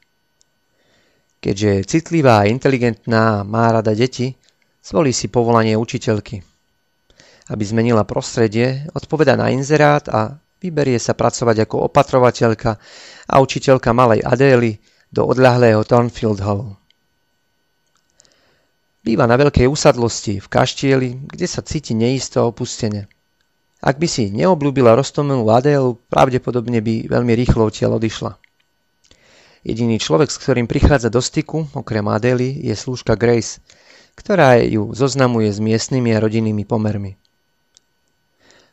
Keďže 1.40 1.68
je 1.72 1.88
citlivá 1.88 2.44
a 2.44 2.48
inteligentná 2.52 3.40
a 3.40 3.44
má 3.48 3.72
rada 3.72 3.96
deti, 3.96 4.36
zvolí 4.84 5.16
si 5.16 5.32
povolanie 5.32 5.72
učiteľky. 5.72 6.44
Aby 7.48 7.64
zmenila 7.64 8.04
prostredie, 8.04 8.92
odpoveda 8.92 9.40
na 9.40 9.48
inzerát 9.48 10.04
a 10.12 10.36
vyberie 10.60 11.00
sa 11.00 11.16
pracovať 11.16 11.64
ako 11.64 11.88
opatrovateľka 11.88 12.76
a 13.24 13.34
učiteľka 13.40 13.88
malej 13.96 14.20
Adély 14.20 14.91
do 15.12 15.28
odľahlého 15.28 15.84
Thornfield 15.84 16.40
Hall. 16.40 16.74
Býva 19.04 19.28
na 19.28 19.36
veľkej 19.36 19.68
usadlosti 19.68 20.40
v 20.40 20.46
kaštieli, 20.48 21.10
kde 21.28 21.46
sa 21.46 21.60
cíti 21.60 21.92
neisto 21.92 22.40
opustene. 22.48 23.12
Ak 23.82 23.98
by 23.98 24.06
si 24.06 24.30
neobľúbila 24.30 24.94
roztomilú 24.94 25.42
Adélu, 25.50 25.98
pravdepodobne 26.06 26.78
by 26.80 27.10
veľmi 27.10 27.32
rýchlo 27.34 27.66
odtiaľ 27.66 27.98
odišla. 27.98 28.38
Jediný 29.66 29.98
človek, 29.98 30.30
s 30.30 30.38
ktorým 30.38 30.70
prichádza 30.70 31.10
do 31.10 31.18
styku, 31.18 31.66
okrem 31.74 32.06
Adely, 32.06 32.62
je 32.62 32.74
slúžka 32.78 33.18
Grace, 33.18 33.58
ktorá 34.14 34.58
ju 34.62 34.94
zoznamuje 34.94 35.50
s 35.50 35.58
miestnymi 35.58 36.14
a 36.14 36.22
rodinnými 36.22 36.62
pomermi. 36.62 37.21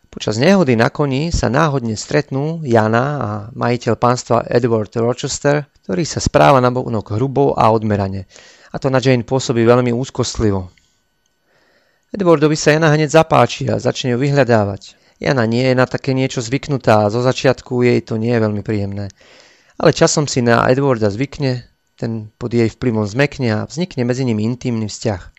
Počas 0.10 0.42
nehody 0.42 0.74
na 0.74 0.90
koni 0.90 1.30
sa 1.30 1.54
náhodne 1.54 1.94
stretnú 1.94 2.66
Jana 2.66 3.06
a 3.22 3.30
majiteľ 3.54 3.94
pánstva 3.94 4.42
Edward 4.50 4.90
Rochester, 4.98 5.70
ktorý 5.86 6.02
sa 6.02 6.18
správa 6.18 6.58
na 6.58 6.74
bonok 6.74 7.14
hrubo 7.14 7.54
a 7.54 7.70
odmerane. 7.70 8.26
A 8.74 8.82
to 8.82 8.90
na 8.90 8.98
Jane 8.98 9.22
pôsobí 9.22 9.62
veľmi 9.62 9.94
úzkostlivo. 9.94 10.74
Edwardovi 12.10 12.58
sa 12.58 12.74
Jana 12.74 12.90
hneď 12.90 13.22
zapáči 13.22 13.70
a 13.70 13.78
začne 13.78 14.14
ju 14.14 14.18
vyhľadávať. 14.18 14.98
Jana 15.22 15.46
nie 15.46 15.62
je 15.62 15.78
na 15.78 15.86
také 15.86 16.18
niečo 16.18 16.42
zvyknutá 16.42 17.06
a 17.06 17.14
zo 17.14 17.22
začiatku 17.22 17.86
jej 17.86 18.02
to 18.02 18.18
nie 18.18 18.34
je 18.34 18.42
veľmi 18.42 18.66
príjemné. 18.66 19.14
Ale 19.78 19.94
časom 19.94 20.26
si 20.26 20.42
na 20.42 20.66
Edwarda 20.66 21.14
zvykne, 21.14 21.70
ten 22.02 22.34
pod 22.42 22.50
jej 22.50 22.66
vplyvom 22.66 23.06
zmekne 23.06 23.62
a 23.62 23.66
vznikne 23.70 24.10
medzi 24.10 24.26
nimi 24.26 24.42
intimný 24.42 24.90
vzťah. 24.90 25.39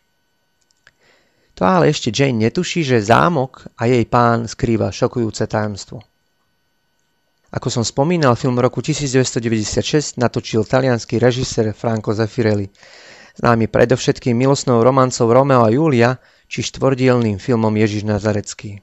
To 1.61 1.69
ale 1.69 1.93
ešte 1.93 2.09
Jane 2.09 2.49
netuší, 2.49 2.81
že 2.81 3.05
zámok 3.05 3.69
a 3.77 3.85
jej 3.85 4.09
pán 4.09 4.49
skrýva 4.49 4.89
šokujúce 4.89 5.45
tajomstvo. 5.45 6.01
Ako 7.53 7.69
som 7.69 7.85
spomínal, 7.85 8.33
film 8.33 8.57
roku 8.57 8.81
1996 8.81 10.17
natočil 10.17 10.65
talianský 10.65 11.21
režisér 11.21 11.77
Franco 11.77 12.17
Zeffirelli, 12.17 12.73
známy 13.37 13.69
predovšetkým 13.69 14.33
milostnou 14.33 14.81
romancov 14.81 15.29
Romeo 15.29 15.61
a 15.61 15.69
Julia, 15.69 16.17
či 16.49 16.65
štvordielným 16.65 17.37
filmom 17.37 17.77
Ježiš 17.77 18.09
Nazarecký. 18.09 18.81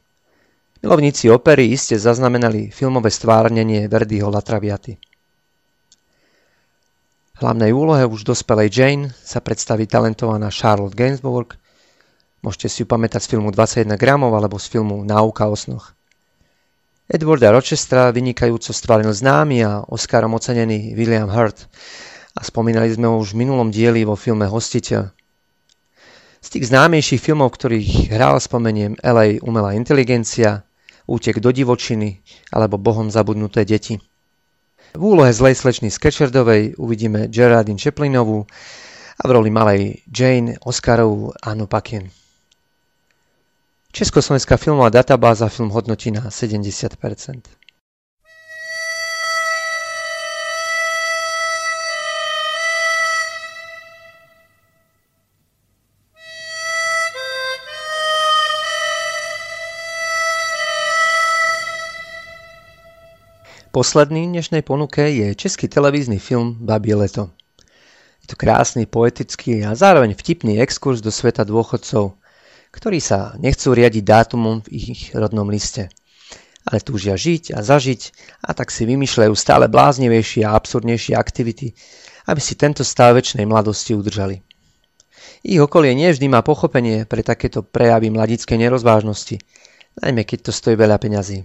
Milovníci 0.86 1.34
opery 1.34 1.74
iste 1.74 1.98
zaznamenali 1.98 2.70
filmové 2.70 3.10
stvárnenie 3.10 3.90
Verdiho 3.90 4.30
La. 4.30 4.46
Hlavnej 7.42 7.72
úlohe 7.74 8.06
už 8.06 8.22
dospelej 8.22 8.70
Jane 8.70 9.10
sa 9.18 9.42
predstaví 9.42 9.90
talentovaná 9.90 10.54
Charlotte 10.54 10.94
Gainsbourg. 10.94 11.58
Môžete 12.46 12.68
si 12.70 12.78
ju 12.84 12.88
pamätať 12.88 13.26
z 13.26 13.38
filmu 13.38 13.50
21 13.50 13.98
gramov 13.98 14.34
alebo 14.38 14.62
z 14.62 14.70
filmu 14.70 15.02
Náuka 15.02 15.50
o 15.50 15.58
snoch. 15.58 15.98
Edwarda 17.08 17.56
Rochestra 17.56 18.12
vynikajúco 18.12 18.76
stvárnil 18.76 19.16
známy 19.16 19.64
a 19.64 19.80
Oscarom 19.88 20.36
ocenený 20.36 20.92
William 20.92 21.32
Hurt 21.32 21.72
a 22.36 22.44
spomínali 22.44 22.92
sme 22.92 23.08
ho 23.08 23.16
už 23.18 23.32
v 23.32 23.48
minulom 23.48 23.72
dieli 23.72 24.04
vo 24.04 24.20
filme 24.20 24.44
Hostiteľ. 24.44 25.10
Z 26.44 26.48
tých 26.54 26.70
známejších 26.70 27.24
filmov, 27.24 27.56
ktorých 27.56 28.14
hral, 28.14 28.38
spomeniem 28.38 29.00
LA 29.02 29.42
Umelá 29.42 29.74
inteligencia, 29.74 30.68
Útek 31.08 31.40
do 31.40 31.56
divočiny 31.56 32.20
alebo 32.52 32.76
Bohom 32.76 33.08
zabudnuté 33.08 33.64
deti. 33.64 33.96
V 34.92 35.02
úlohe 35.02 35.32
zlej 35.32 35.56
slečny 35.56 35.88
Sketcherdovej 35.88 36.76
uvidíme 36.76 37.32
Geraldine 37.32 37.80
Chaplinovú 37.80 38.44
a 39.16 39.24
v 39.24 39.32
roli 39.32 39.48
malej 39.48 40.04
Jane 40.12 40.60
Oscarovú 40.60 41.32
Annu 41.40 41.72
Paquin. 41.72 42.12
Československá 43.98 44.62
filmová 44.62 44.90
databáza 44.94 45.50
film 45.50 45.70
hodnotí 45.74 46.14
na 46.14 46.30
70%. 46.30 47.42
Posledný 63.74 64.30
dnešnej 64.30 64.62
ponuke 64.62 65.10
je 65.10 65.34
český 65.34 65.66
televízny 65.66 66.22
film 66.22 66.54
Babie 66.62 66.94
leto. 66.94 67.34
Je 68.22 68.28
to 68.30 68.36
krásny, 68.38 68.86
poetický 68.86 69.66
a 69.66 69.74
zároveň 69.74 70.14
vtipný 70.14 70.62
exkurs 70.62 71.02
do 71.02 71.10
sveta 71.10 71.42
dôchodcov, 71.42 72.17
ktorí 72.78 73.02
sa 73.02 73.34
nechcú 73.42 73.74
riadiť 73.74 74.04
dátumom 74.06 74.62
v 74.62 74.70
ich 74.78 75.10
rodnom 75.18 75.50
liste, 75.50 75.90
ale 76.62 76.78
túžia 76.78 77.18
žiť 77.18 77.58
a 77.58 77.66
zažiť 77.66 78.02
a 78.46 78.54
tak 78.54 78.70
si 78.70 78.86
vymýšľajú 78.86 79.34
stále 79.34 79.66
bláznivejšie 79.66 80.46
a 80.46 80.54
absurdnejšie 80.54 81.18
aktivity, 81.18 81.74
aby 82.30 82.38
si 82.38 82.54
tento 82.54 82.86
stav 82.86 83.18
väčšnej 83.18 83.50
mladosti 83.50 83.98
udržali. 83.98 84.46
Ich 85.42 85.58
okolie 85.58 85.98
nevždy 85.98 86.30
má 86.30 86.46
pochopenie 86.46 87.10
pre 87.10 87.26
takéto 87.26 87.66
prejavy 87.66 88.14
mladickej 88.14 88.62
nerozvážnosti, 88.62 89.42
najmä 89.98 90.22
keď 90.28 90.50
to 90.50 90.52
stojí 90.54 90.78
veľa 90.78 91.02
peňazí. 91.02 91.42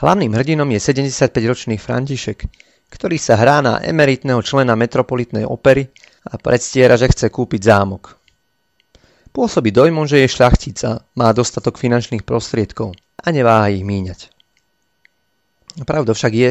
Hlavným 0.00 0.32
hrdinom 0.36 0.68
je 0.72 0.80
75-ročný 0.80 1.76
František, 1.76 2.48
ktorý 2.92 3.16
sa 3.20 3.36
hrá 3.36 3.60
na 3.60 3.80
emeritného 3.84 4.40
člena 4.40 4.72
metropolitnej 4.72 5.44
opery 5.44 5.88
a 6.28 6.40
predstiera, 6.40 6.96
že 6.96 7.12
chce 7.12 7.26
kúpiť 7.32 7.60
zámok. 7.66 8.25
Pôsobí 9.36 9.68
dojmom, 9.68 10.08
že 10.08 10.24
je 10.24 10.32
šľachtica, 10.32 11.04
má 11.12 11.28
dostatok 11.36 11.76
finančných 11.76 12.24
prostriedkov 12.24 12.96
a 13.20 13.28
neváha 13.28 13.68
ich 13.68 13.84
míňať. 13.84 14.32
Pravdou 15.84 16.16
však 16.16 16.32
je, 16.32 16.50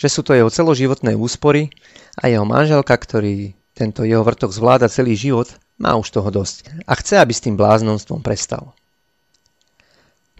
že 0.00 0.08
sú 0.08 0.24
to 0.24 0.32
jeho 0.32 0.48
celoživotné 0.48 1.12
úspory 1.12 1.68
a 2.16 2.32
jeho 2.32 2.48
manželka, 2.48 2.96
ktorý 2.96 3.52
tento 3.76 4.08
jeho 4.08 4.24
vrtok 4.24 4.48
zvláda 4.48 4.88
celý 4.88 5.12
život, 5.12 5.52
má 5.76 5.92
už 5.92 6.08
toho 6.08 6.32
dosť 6.32 6.88
a 6.88 6.96
chce, 6.96 7.20
aby 7.20 7.36
s 7.36 7.44
tým 7.44 7.60
bláznomstvom 7.60 8.24
prestal. 8.24 8.72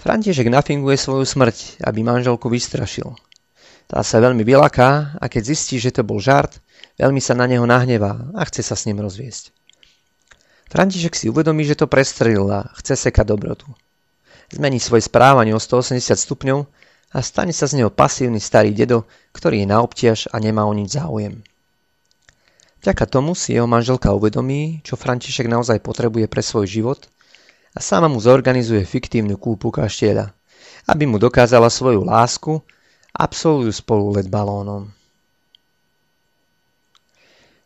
František 0.01 0.49
nafinguje 0.49 0.97
svoju 0.97 1.29
smrť, 1.29 1.85
aby 1.85 2.01
manželku 2.01 2.49
vystrašil. 2.49 3.13
Tá 3.85 4.01
sa 4.01 4.17
veľmi 4.17 4.41
vylaká 4.49 5.21
a 5.21 5.29
keď 5.29 5.53
zistí, 5.53 5.77
že 5.77 5.93
to 5.93 6.01
bol 6.09 6.17
žart, 6.17 6.57
veľmi 6.97 7.21
sa 7.21 7.37
na 7.37 7.45
neho 7.45 7.69
nahnevá 7.69 8.33
a 8.33 8.49
chce 8.49 8.65
sa 8.65 8.81
s 8.81 8.89
ním 8.89 9.05
rozviesť. 9.05 9.53
František 10.73 11.13
si 11.13 11.29
uvedomí, 11.29 11.69
že 11.69 11.77
to 11.77 11.85
prestrelil 11.85 12.49
a 12.49 12.73
chce 12.81 12.97
sekať 12.97 13.29
dobrotu. 13.29 13.69
Zmení 14.49 14.81
svoje 14.81 15.05
správanie 15.05 15.53
o 15.53 15.61
180 15.61 16.01
stupňov 16.17 16.65
a 17.13 17.19
stane 17.21 17.53
sa 17.53 17.69
z 17.69 17.85
neho 17.85 17.93
pasívny 17.93 18.41
starý 18.41 18.73
dedo, 18.73 19.05
ktorý 19.37 19.63
je 19.65 19.69
na 19.69 19.85
obtiaž 19.85 20.33
a 20.33 20.41
nemá 20.41 20.65
o 20.65 20.73
nič 20.73 20.97
záujem. 20.97 21.45
Vďaka 22.81 23.05
tomu 23.05 23.37
si 23.37 23.53
jeho 23.53 23.69
manželka 23.69 24.17
uvedomí, 24.17 24.81
čo 24.81 24.97
František 24.97 25.45
naozaj 25.45 25.85
potrebuje 25.85 26.25
pre 26.33 26.41
svoj 26.41 26.65
život– 26.65 27.01
a 27.73 27.81
sama 27.81 28.09
mu 28.09 28.21
zorganizuje 28.21 28.85
fiktívnu 28.85 29.41
kúpu 29.41 29.73
kaštieľa, 29.73 30.29
aby 30.93 31.05
mu 31.09 31.17
dokázala 31.17 31.73
svoju 31.73 32.05
lásku, 32.05 32.61
absolvujú 33.17 33.73
spolu 33.73 34.21
let 34.21 34.29
balónom. 34.29 34.93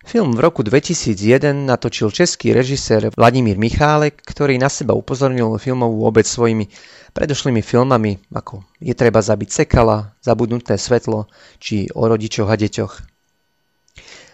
Film 0.06 0.38
v 0.38 0.40
roku 0.46 0.62
2001 0.62 1.66
natočil 1.66 2.14
český 2.14 2.54
režisér 2.54 3.10
Vladimír 3.18 3.58
Michálek, 3.58 4.22
ktorý 4.22 4.54
na 4.54 4.70
seba 4.70 4.94
upozornil 4.94 5.58
filmovú 5.58 6.06
obec 6.06 6.30
svojimi 6.30 6.70
predošlými 7.10 7.58
filmami 7.58 8.22
ako 8.30 8.62
Je 8.78 8.94
treba 8.94 9.18
zabiť 9.18 9.66
sekala, 9.66 10.14
Zabudnuté 10.22 10.78
svetlo 10.78 11.26
či 11.58 11.90
O 11.90 12.06
rodičoch 12.06 12.46
a 12.46 12.54
deťoch. 12.54 12.92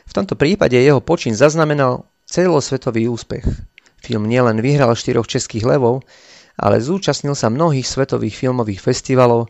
V 0.05 0.13
tomto 0.13 0.37
prípade 0.37 0.77
jeho 0.77 1.01
počin 1.01 1.33
zaznamenal 1.33 2.05
celosvetový 2.29 3.09
úspech 3.09 3.49
Film 4.05 4.29
nielen 4.29 4.61
vyhral 4.61 4.93
štyroch 4.93 5.25
českých 5.25 5.65
levov, 5.65 6.05
ale 6.61 6.85
zúčastnil 6.85 7.33
sa 7.33 7.49
mnohých 7.49 7.89
svetových 7.89 8.37
filmových 8.37 8.85
festivalov 8.85 9.49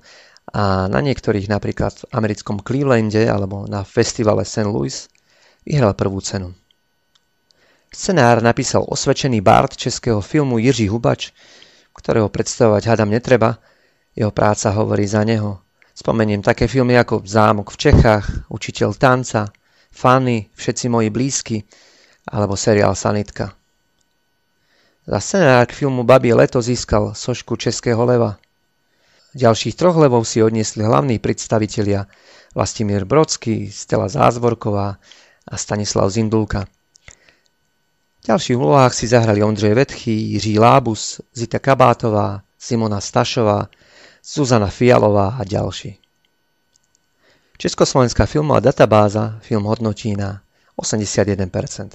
a 0.54 0.86
na 0.86 1.02
niektorých 1.02 1.50
napríklad 1.50 2.06
v 2.06 2.08
americkom 2.14 2.62
Clevelande 2.62 3.26
alebo 3.26 3.66
na 3.66 3.82
festivale 3.82 4.46
St. 4.46 4.70
Louis 4.70 5.10
vyhral 5.66 5.94
prvú 5.94 6.20
cenu. 6.20 6.54
Scenár 7.92 8.40
napísal 8.40 8.88
osvedčený 8.88 9.44
bard 9.44 9.76
českého 9.76 10.24
filmu 10.24 10.56
Jiří 10.56 10.88
Hubač, 10.88 11.30
ktorého 11.92 12.32
predstavovať 12.32 12.88
hadam 12.88 13.12
netreba, 13.12 13.60
jeho 14.16 14.32
práca 14.32 14.72
hovorí 14.72 15.04
za 15.04 15.24
neho. 15.24 15.60
Spomeniem 15.92 16.40
také 16.40 16.72
filmy 16.72 16.96
ako 16.96 17.20
Zámok 17.20 17.68
v 17.68 17.76
Čechách, 17.76 18.48
Učiteľ 18.48 18.90
tanca, 18.96 19.52
Fanny, 19.92 20.48
Všetci 20.56 20.88
moji 20.88 21.12
blízky 21.12 21.56
alebo 22.32 22.56
seriál 22.56 22.96
Sanitka. 22.96 23.52
Za 25.04 25.18
scenár 25.20 25.68
k 25.68 25.76
filmu 25.84 26.00
Babie 26.06 26.32
leto 26.32 26.64
získal 26.64 27.12
sošku 27.12 27.60
Českého 27.60 28.00
leva. 28.08 28.40
Ďalších 29.36 29.76
troch 29.76 29.96
levov 30.00 30.24
si 30.24 30.40
odniesli 30.40 30.80
hlavní 30.84 31.20
predstavitelia 31.20 32.08
Vlastimír 32.56 33.04
Brodský, 33.04 33.68
Stella 33.68 34.08
Zázvorková 34.08 34.96
a 35.48 35.56
Stanislav 35.56 36.10
Zindulka. 36.10 36.64
V 38.22 38.26
ďalších 38.26 38.56
úlohách 38.56 38.94
si 38.94 39.06
zahrali 39.06 39.42
Ondřej 39.42 39.74
Vetchy, 39.74 40.10
Jiří 40.10 40.58
Lábus, 40.58 41.20
Zita 41.34 41.58
Kabátová, 41.58 42.42
Simona 42.58 43.00
Stašová, 43.00 43.68
Zuzana 44.24 44.66
Fialová 44.66 45.28
a 45.38 45.44
ďalší. 45.44 45.98
Československá 47.58 48.26
filmová 48.26 48.60
databáza 48.60 49.38
film 49.40 49.64
hodnotí 49.64 50.16
na 50.16 50.42
81%. 50.82 51.88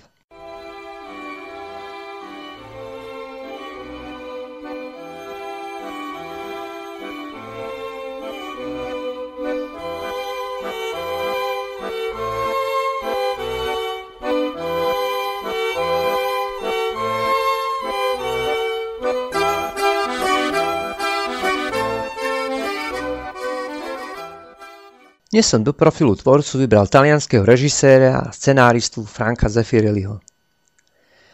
Dnes 25.27 25.43
som 25.43 25.59
do 25.59 25.75
profilu 25.75 26.15
tvorcu 26.15 26.55
vybral 26.55 26.87
talianského 26.87 27.43
režiséra 27.43 28.15
a 28.15 28.31
scenáristu 28.31 29.03
Franka 29.03 29.51
Zeffirelliho. 29.51 30.23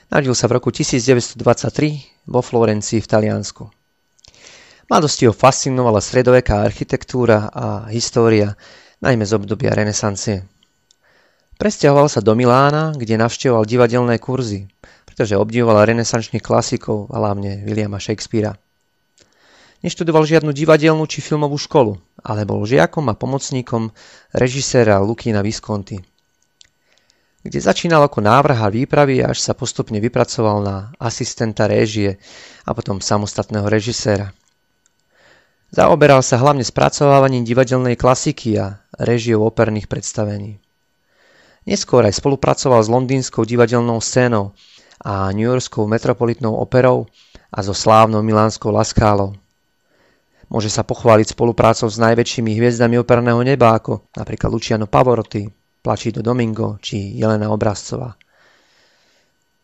Narodil 0.10 0.34
sa 0.34 0.49
v 0.49 0.58
roku 0.58 0.73
1923 0.73 2.25
vo 2.25 2.41
Florencii 2.41 2.97
v 2.97 3.06
Taliansku. 3.06 3.69
Mladosti 4.89 5.29
ho 5.29 5.34
fascinovala 5.34 6.01
stredoveká 6.01 6.65
architektúra 6.65 7.53
a 7.53 7.86
história, 7.93 8.58
najmä 8.97 9.29
z 9.29 9.38
obdobia 9.38 9.77
renesancie. 9.77 10.41
Presťahoval 11.62 12.10
sa 12.10 12.25
do 12.25 12.34
Milána, 12.34 12.97
kde 12.97 13.21
navštevoval 13.21 13.69
divadelné 13.69 14.17
kurzy, 14.17 14.73
pretože 15.06 15.38
obdivoval 15.38 15.86
renesančných 15.86 16.41
klasikov 16.41 17.13
a 17.13 17.21
hlavne 17.21 17.62
Williama 17.62 18.01
Shakespearea. 18.01 18.58
Neštudoval 19.84 20.24
žiadnu 20.24 20.56
divadelnú 20.56 21.04
či 21.12 21.19
filmovú 21.19 21.60
školu, 21.60 22.00
ale 22.24 22.48
bol 22.48 22.63
žiakom 22.63 23.04
a 23.12 23.19
pomocníkom 23.19 23.91
režiséra 24.32 25.04
Lukina 25.04 25.43
Visconti, 25.43 26.00
kde 27.43 27.60
začínal 27.60 28.08
ako 28.08 28.24
návrha 28.24 28.72
výpravy 28.72 29.19
až 29.19 29.43
sa 29.43 29.52
postupne 29.52 30.00
vypracoval 30.00 30.63
na 30.63 30.76
asistenta 30.96 31.67
réžie 31.67 32.15
a 32.63 32.72
potom 32.72 33.04
samostatného 33.04 33.67
režiséra. 33.67 34.32
Zaoberal 35.76 36.24
sa 36.24 36.39
hlavne 36.39 36.63
spracovávaním 36.63 37.43
divadelnej 37.43 38.00
klasiky 38.00 38.56
a 38.56 38.80
réžiou 38.96 39.43
operných 39.43 39.91
predstavení. 39.91 40.63
Neskôr 41.67 42.08
aj 42.08 42.24
spolupracoval 42.24 42.80
s 42.80 42.88
londýnskou 42.88 43.43
divadelnou 43.43 44.00
scénou 44.00 44.56
a 45.04 45.28
newyorskou 45.36 45.84
metropolitnou 45.91 46.56
operou 46.56 47.12
a 47.52 47.60
so 47.60 47.76
slávnou 47.76 48.24
milánskou 48.24 48.72
Laskálou. 48.72 49.42
Môže 50.54 50.70
sa 50.70 50.86
pochváliť 50.86 51.34
spoluprácou 51.34 51.89
s 51.89 51.98
najväčšími 51.98 52.54
hviezdami 52.54 53.02
operného 53.02 53.42
neba 53.42 53.74
ako 53.74 54.06
napríklad 54.13 54.54
Luciano 54.54 54.86
Pavarotti, 54.86 55.50
Placido 55.82 56.22
Domingo 56.22 56.78
či 56.78 57.18
Jelena 57.18 57.50
Obrazcová. 57.50 58.13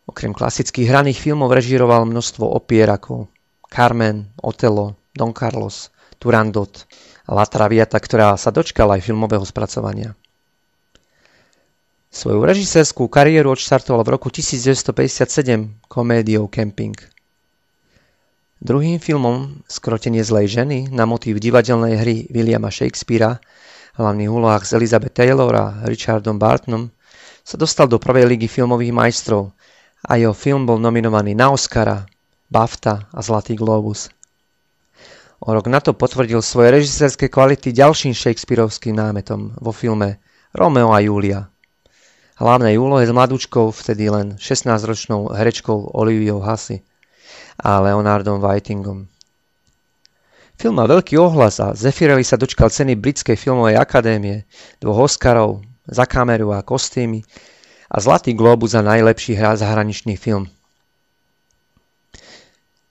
Okrem 0.10 0.34
klasických 0.34 0.90
hraných 0.90 1.22
filmov 1.22 1.54
režíroval 1.54 2.10
množstvo 2.10 2.42
opier 2.42 2.90
ako 2.90 3.30
Carmen, 3.70 4.34
Otelo, 4.42 4.98
Don 5.14 5.30
Carlos, 5.30 5.94
Turandot 6.18 6.90
a 7.30 7.38
La 7.38 7.46
Traviata, 7.46 8.02
ktorá 8.02 8.34
sa 8.34 8.50
dočkala 8.50 8.98
aj 8.98 9.06
filmového 9.06 9.46
spracovania. 9.46 10.18
Svoju 12.10 12.42
režisérskú 12.42 13.06
kariéru 13.06 13.54
odštartoval 13.54 14.02
v 14.02 14.18
roku 14.18 14.34
1957 14.34 15.86
komédiou 15.86 16.50
Camping– 16.50 16.98
Druhým 18.60 19.00
filmom 19.00 19.64
Skrotenie 19.72 20.20
zlej 20.20 20.52
ženy 20.52 20.92
na 20.92 21.08
motív 21.08 21.40
divadelnej 21.40 21.96
hry 21.96 22.16
Williama 22.28 22.68
Shakespearea 22.68 23.40
hlavných 23.96 24.28
úlohách 24.28 24.68
s 24.68 24.76
Elizabeth 24.76 25.16
Taylor 25.16 25.52
a 25.56 25.88
Richardom 25.88 26.36
Bartonom 26.36 26.92
sa 27.40 27.56
dostal 27.56 27.88
do 27.88 28.04
prvej 28.04 28.28
ligy 28.28 28.52
filmových 28.52 28.92
majstrov 28.92 29.56
a 30.04 30.20
jeho 30.20 30.36
film 30.36 30.68
bol 30.68 30.76
nominovaný 30.76 31.40
na 31.40 31.56
Oscara, 31.56 32.04
BAFTA 32.52 33.08
a 33.16 33.20
Zlatý 33.24 33.56
Globus. 33.56 34.12
O 35.40 35.56
rok 35.56 35.72
na 35.72 35.80
to 35.80 35.96
potvrdil 35.96 36.44
svoje 36.44 36.84
režisérske 36.84 37.32
kvality 37.32 37.72
ďalším 37.72 38.12
Shakespeareovským 38.12 38.92
námetom 38.92 39.56
vo 39.56 39.72
filme 39.72 40.20
Romeo 40.52 40.92
a 40.92 41.00
Julia. 41.00 41.48
Hlavnej 42.44 42.76
úlohe 42.76 43.08
s 43.08 43.12
mladúčkou, 43.16 43.72
vtedy 43.72 44.12
len 44.12 44.36
16-ročnou 44.36 45.32
herečkou 45.32 45.96
Oliviou 45.96 46.44
Hussey 46.44 46.84
a 47.60 47.84
Leonardom 47.84 48.40
Whitingom. 48.40 49.12
Film 50.60 50.76
mal 50.76 50.92
veľký 50.92 51.16
ohlas 51.16 51.64
a 51.64 51.72
Zeffirelli 51.72 52.24
sa 52.24 52.36
dočkal 52.36 52.68
ceny 52.68 53.00
Britskej 53.00 53.40
filmovej 53.40 53.80
akadémie, 53.80 54.44
dvoch 54.84 55.08
Oscarov 55.08 55.64
za 55.88 56.04
kameru 56.04 56.52
a 56.52 56.60
kostýmy 56.64 57.24
a 57.88 57.98
Zlatý 58.04 58.36
globus 58.36 58.76
za 58.76 58.84
najlepší 58.84 59.40
hra 59.40 59.56
zahraničný 59.56 60.20
film. 60.20 60.52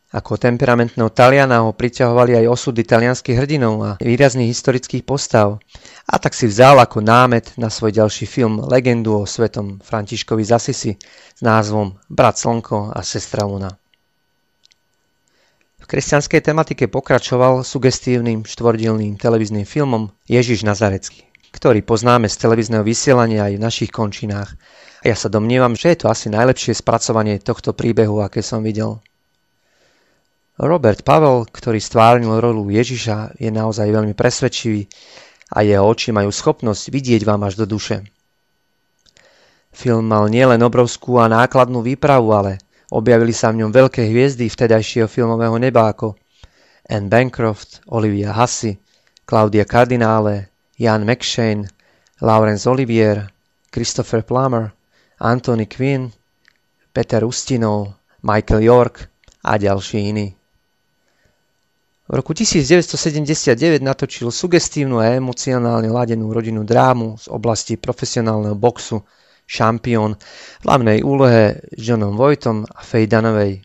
Ako 0.09 0.41
temperamentného 0.41 1.13
Taliana 1.13 1.61
ho 1.69 1.77
priťahovali 1.77 2.41
aj 2.41 2.49
osudy 2.49 2.81
talianských 2.81 3.37
hrdinov 3.45 3.75
a 3.85 3.91
výrazných 4.01 4.49
historických 4.49 5.05
postav. 5.05 5.61
A 6.09 6.17
tak 6.17 6.33
si 6.33 6.49
vzal 6.49 6.81
ako 6.81 7.05
námet 7.05 7.53
na 7.61 7.69
svoj 7.69 7.93
ďalší 7.93 8.25
film 8.25 8.65
legendu 8.65 9.13
o 9.13 9.29
svetom 9.29 9.77
Františkovi 9.85 10.41
Zasisi 10.41 10.97
s 11.37 11.41
názvom 11.45 12.01
Brat 12.09 12.41
Slnko 12.41 12.97
a 12.97 13.05
sestra 13.05 13.45
Luna 13.45 13.69
kresťanskej 15.89 16.45
tematike 16.45 16.85
pokračoval 16.85 17.65
sugestívnym 17.65 18.45
štvordielným 18.45 19.17
televíznym 19.17 19.65
filmom 19.65 20.13
Ježiš 20.29 20.61
Nazarecký, 20.69 21.25
ktorý 21.57 21.81
poznáme 21.81 22.29
z 22.29 22.37
televízneho 22.37 22.85
vysielania 22.85 23.49
aj 23.49 23.55
v 23.57 23.65
našich 23.65 23.91
končinách. 23.91 24.53
A 25.01 25.05
ja 25.09 25.17
sa 25.17 25.33
domnievam, 25.33 25.73
že 25.73 25.97
je 25.97 26.05
to 26.05 26.13
asi 26.13 26.29
najlepšie 26.29 26.77
spracovanie 26.77 27.41
tohto 27.41 27.73
príbehu, 27.73 28.21
aké 28.21 28.45
som 28.45 28.61
videl. 28.61 29.01
Robert 30.61 31.07
Pavel, 31.09 31.49
ktorý 31.49 31.81
stvárnil 31.81 32.37
rolu 32.37 32.69
Ježiša, 32.69 33.41
je 33.41 33.49
naozaj 33.49 33.89
veľmi 33.89 34.13
presvedčivý 34.13 34.85
a 35.57 35.65
jeho 35.65 35.87
oči 35.89 36.13
majú 36.13 36.29
schopnosť 36.29 36.93
vidieť 36.93 37.25
vám 37.25 37.49
až 37.49 37.65
do 37.65 37.65
duše. 37.65 38.05
Film 39.73 40.11
mal 40.11 40.29
nielen 40.29 40.61
obrovskú 40.61 41.23
a 41.23 41.31
nákladnú 41.31 41.81
výpravu, 41.81 42.35
ale 42.35 42.59
Objavili 42.89 43.37
sa 43.37 43.53
v 43.53 43.65
ňom 43.65 43.71
veľké 43.73 44.09
hviezdy 44.09 44.49
vtedajšieho 44.49 45.09
filmového 45.13 45.61
neba 45.61 45.93
ako 45.93 46.17
Anne 46.89 47.13
Bancroft, 47.13 47.85
Olivia 47.93 48.33
Hussey, 48.33 48.81
Claudia 49.29 49.69
Cardinale, 49.69 50.49
Jan 50.81 51.05
McShane, 51.05 51.69
Laurence 52.25 52.65
Olivier, 52.65 53.29
Christopher 53.69 54.25
Plummer, 54.25 54.73
Anthony 55.21 55.69
Quinn, 55.69 56.09
Peter 56.93 57.29
Ustinov, 57.29 57.93
Michael 58.25 58.65
York 58.65 59.05
a 59.45 59.61
ďalší 59.61 60.09
iní. 60.09 60.35
V 62.09 62.15
roku 62.17 62.33
1979 62.33 63.85
natočil 63.85 64.33
sugestívnu 64.33 64.97
a 64.97 65.13
emocionálne 65.13 65.93
ladenú 65.93 66.33
rodinnú 66.33 66.65
drámu 66.65 67.21
z 67.21 67.29
oblasti 67.29 67.77
profesionálneho 67.77 68.57
boxu 68.57 69.05
šampión 69.49 70.21
v 70.61 70.65
hlavnej 70.69 71.01
úlohe 71.01 71.65
s 71.73 71.81
Johnom 71.81 72.21
Vojtom 72.21 72.69
a 72.69 72.85
Faye 72.85 73.09
Danovej. 73.09 73.65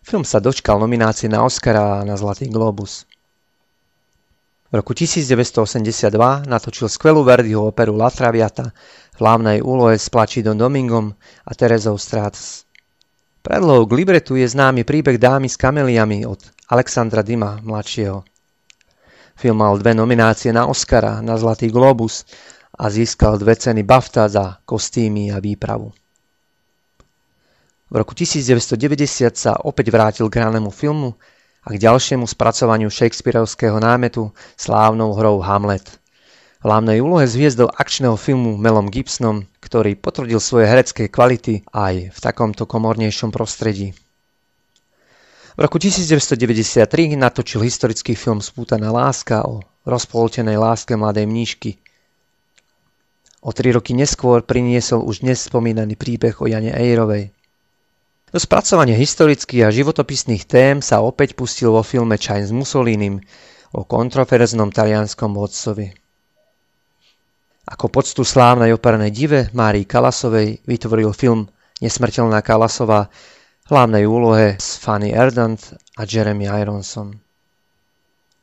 Film 0.00 0.24
sa 0.24 0.40
dočkal 0.40 0.80
nominácie 0.80 1.28
na 1.28 1.44
Oscara 1.44 2.00
a 2.00 2.06
na 2.08 2.16
Zlatý 2.16 2.48
globus. 2.48 3.04
V 4.72 4.80
roku 4.80 4.96
1982 4.96 6.08
natočil 6.48 6.88
skvelú 6.88 7.20
Verdiho 7.28 7.68
operu 7.68 7.92
La 7.92 8.08
Traviata 8.08 8.72
v 9.12 9.16
hlavnej 9.20 9.60
úlohe 9.60 10.00
s 10.00 10.08
Plačidom 10.08 10.56
Domingom 10.56 11.12
a 11.44 11.52
Terezou 11.52 12.00
Stratus. 12.00 12.64
Predlohou 13.44 13.84
k 13.84 13.92
libretu 14.00 14.40
je 14.40 14.48
známy 14.48 14.88
príbeh 14.88 15.20
dámy 15.20 15.52
s 15.52 15.60
kameliami 15.60 16.24
od 16.24 16.40
Alexandra 16.72 17.20
Dima 17.20 17.60
mladšieho. 17.60 18.24
Film 19.36 19.60
mal 19.60 19.76
dve 19.76 19.92
nominácie 19.92 20.54
na 20.56 20.64
Oscara, 20.64 21.20
na 21.20 21.36
Zlatý 21.36 21.68
globus 21.68 22.24
a 22.78 22.84
získal 22.88 23.36
dve 23.36 23.56
ceny 23.56 23.84
BAFTA 23.84 24.28
za 24.28 24.44
kostýmy 24.64 25.28
a 25.32 25.38
výpravu. 25.40 25.92
V 27.92 27.94
roku 28.00 28.16
1990 28.16 29.36
sa 29.36 29.52
opäť 29.60 29.92
vrátil 29.92 30.32
k 30.32 30.40
hranému 30.40 30.72
filmu 30.72 31.12
a 31.60 31.76
k 31.76 31.76
ďalšiemu 31.76 32.24
spracovaniu 32.24 32.88
Shakespeareovského 32.88 33.76
námetu 33.76 34.32
slávnou 34.56 35.12
hrou 35.12 35.44
Hamlet. 35.44 36.00
V 36.64 36.72
hlavnej 36.72 37.04
úlohe 37.04 37.28
zviezdol 37.28 37.68
akčného 37.68 38.16
filmu 38.16 38.56
Melom 38.56 38.88
Gibsonom, 38.88 39.44
ktorý 39.60 39.92
potvrdil 40.00 40.40
svoje 40.40 40.72
herecké 40.72 41.12
kvality 41.12 41.68
aj 41.68 42.16
v 42.16 42.18
takomto 42.22 42.64
komornejšom 42.64 43.28
prostredí. 43.28 43.92
V 45.52 45.60
roku 45.60 45.76
1993 45.76 46.88
natočil 47.12 47.60
historický 47.60 48.16
film 48.16 48.40
Spútaná 48.40 48.88
láska 48.88 49.44
o 49.44 49.60
rozpoltenej 49.84 50.56
láske 50.56 50.96
mladej 50.96 51.28
mníšky– 51.28 51.76
O 53.42 53.50
tri 53.50 53.74
roky 53.74 53.90
neskôr 53.90 54.46
priniesol 54.46 55.02
už 55.02 55.26
dnes 55.26 55.50
spomínaný 55.50 55.98
príbeh 55.98 56.38
o 56.38 56.46
Jane 56.46 56.70
Ejrovej. 56.70 57.34
Do 58.30 58.38
spracovania 58.38 58.94
historických 58.94 59.66
a 59.66 59.74
životopisných 59.74 60.46
tém 60.46 60.78
sa 60.78 61.02
opäť 61.02 61.34
pustil 61.34 61.74
vo 61.74 61.82
filme 61.82 62.14
Čaj 62.14 62.48
s 62.48 62.52
Mussolinim 62.54 63.18
o 63.74 63.82
kontroverznom 63.82 64.70
talianskom 64.70 65.34
vodcovi. 65.34 65.90
Ako 67.66 67.90
poctu 67.90 68.22
slávnej 68.22 68.70
opernej 68.78 69.10
dive 69.10 69.50
Márii 69.50 69.90
Kalasovej 69.90 70.62
vytvoril 70.62 71.10
film 71.10 71.50
Nesmrteľná 71.82 72.46
Kalasová 72.46 73.10
hlavnej 73.66 74.06
úlohe 74.06 74.54
s 74.54 74.78
Fanny 74.78 75.10
Erdant 75.10 75.74
a 75.98 76.06
Jeremy 76.06 76.46
Ironson. 76.46 77.18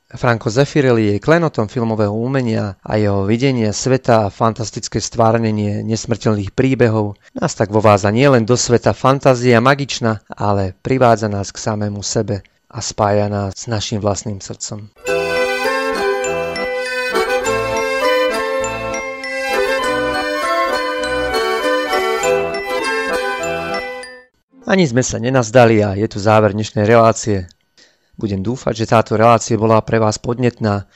Franco 0.10 0.50
Zeffirelli 0.50 1.14
je 1.14 1.22
klenotom 1.22 1.70
filmového 1.70 2.10
umenia 2.10 2.82
a 2.82 2.98
jeho 2.98 3.30
videnie 3.30 3.70
sveta 3.70 4.26
a 4.26 4.34
fantastické 4.34 4.98
stvárnenie 4.98 5.86
nesmrteľných 5.86 6.50
príbehov 6.58 7.14
nás 7.38 7.54
tak 7.54 7.70
vováza 7.70 8.10
nielen 8.10 8.42
do 8.42 8.58
sveta 8.58 8.98
fantázia 8.98 9.62
magičná, 9.62 10.26
ale 10.34 10.74
privádza 10.82 11.30
nás 11.30 11.54
k 11.54 11.62
samému 11.62 12.02
sebe 12.02 12.42
a 12.74 12.82
spája 12.82 13.30
nás 13.30 13.54
s 13.54 13.70
našim 13.70 14.02
vlastným 14.02 14.42
srdcom. 14.42 14.90
Ani 24.66 24.86
sme 24.90 25.06
sa 25.06 25.22
nenazdali 25.22 25.86
a 25.86 25.94
je 25.94 26.10
tu 26.10 26.18
záver 26.18 26.58
dnešnej 26.58 26.86
relácie. 26.90 27.50
Budem 28.20 28.44
dúfať, 28.44 28.84
že 28.84 28.92
táto 28.92 29.16
relácia 29.16 29.56
bola 29.56 29.80
pre 29.80 29.96
vás 29.96 30.20
podnetná 30.20 30.92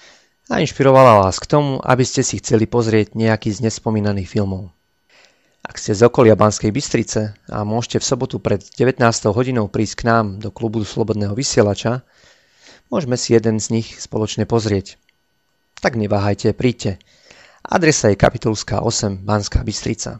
a 0.51 0.59
inšpirovala 0.59 1.23
vás 1.23 1.39
k 1.39 1.47
tomu, 1.47 1.79
aby 1.79 2.03
ste 2.03 2.19
si 2.19 2.43
chceli 2.43 2.67
pozrieť 2.67 3.15
nejaký 3.15 3.47
z 3.47 3.63
nespomínaných 3.63 4.27
filmov. 4.27 4.75
Ak 5.63 5.79
ste 5.79 5.95
z 5.95 6.03
okolia 6.03 6.35
Banskej 6.35 6.75
Bystrice 6.75 7.39
a 7.47 7.63
môžete 7.63 8.03
v 8.03 8.07
sobotu 8.11 8.43
pred 8.43 8.59
19. 8.59 8.99
hodinou 9.31 9.71
prísť 9.71 10.03
k 10.03 10.07
nám 10.11 10.43
do 10.43 10.51
klubu 10.51 10.83
Slobodného 10.83 11.31
vysielača, 11.31 12.03
môžeme 12.91 13.15
si 13.15 13.31
jeden 13.31 13.55
z 13.63 13.71
nich 13.71 13.87
spoločne 14.03 14.43
pozrieť. 14.43 14.99
Tak 15.79 15.95
neváhajte, 15.95 16.51
príďte. 16.51 16.99
Adresa 17.63 18.11
je 18.11 18.19
Kapitulská 18.19 18.83
8, 18.83 19.23
Banská 19.23 19.63
Bystrica. 19.63 20.19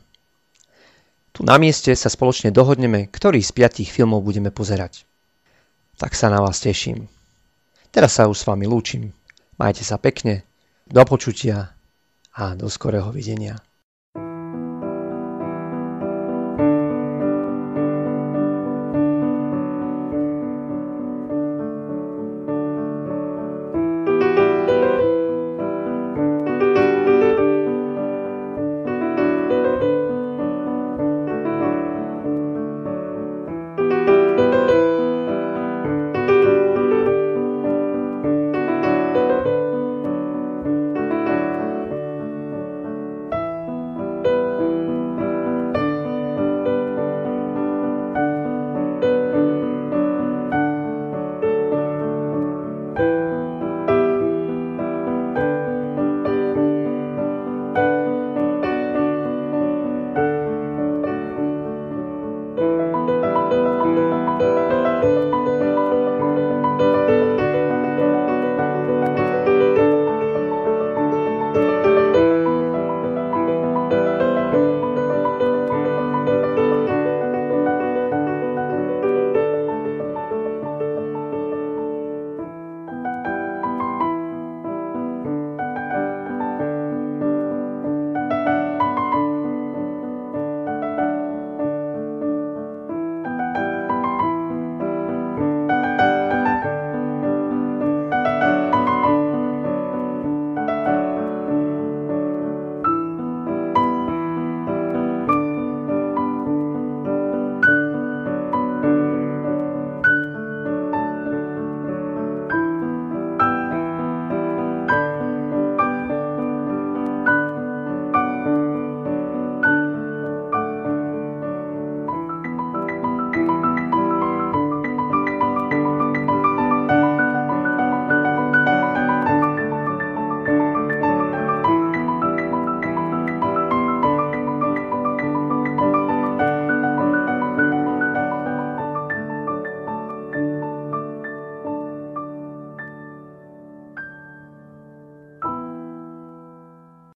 Tu 1.36 1.44
na 1.44 1.60
mieste 1.60 1.92
sa 2.00 2.08
spoločne 2.08 2.56
dohodneme, 2.56 3.12
ktorý 3.12 3.44
z 3.44 3.52
piatich 3.52 3.92
filmov 3.92 4.24
budeme 4.24 4.56
pozerať. 4.56 5.04
Tak 5.98 6.18
sa 6.18 6.30
na 6.30 6.42
vás 6.42 6.60
teším. 6.60 7.06
Teraz 7.94 8.18
sa 8.18 8.26
už 8.26 8.42
s 8.42 8.48
vami 8.50 8.66
lúčim. 8.66 9.14
Majte 9.62 9.86
sa 9.86 10.02
pekne, 10.02 10.42
do 10.90 11.02
počutia 11.06 11.78
a 12.34 12.58
do 12.58 12.66
skorého 12.66 13.14
videnia. 13.14 13.62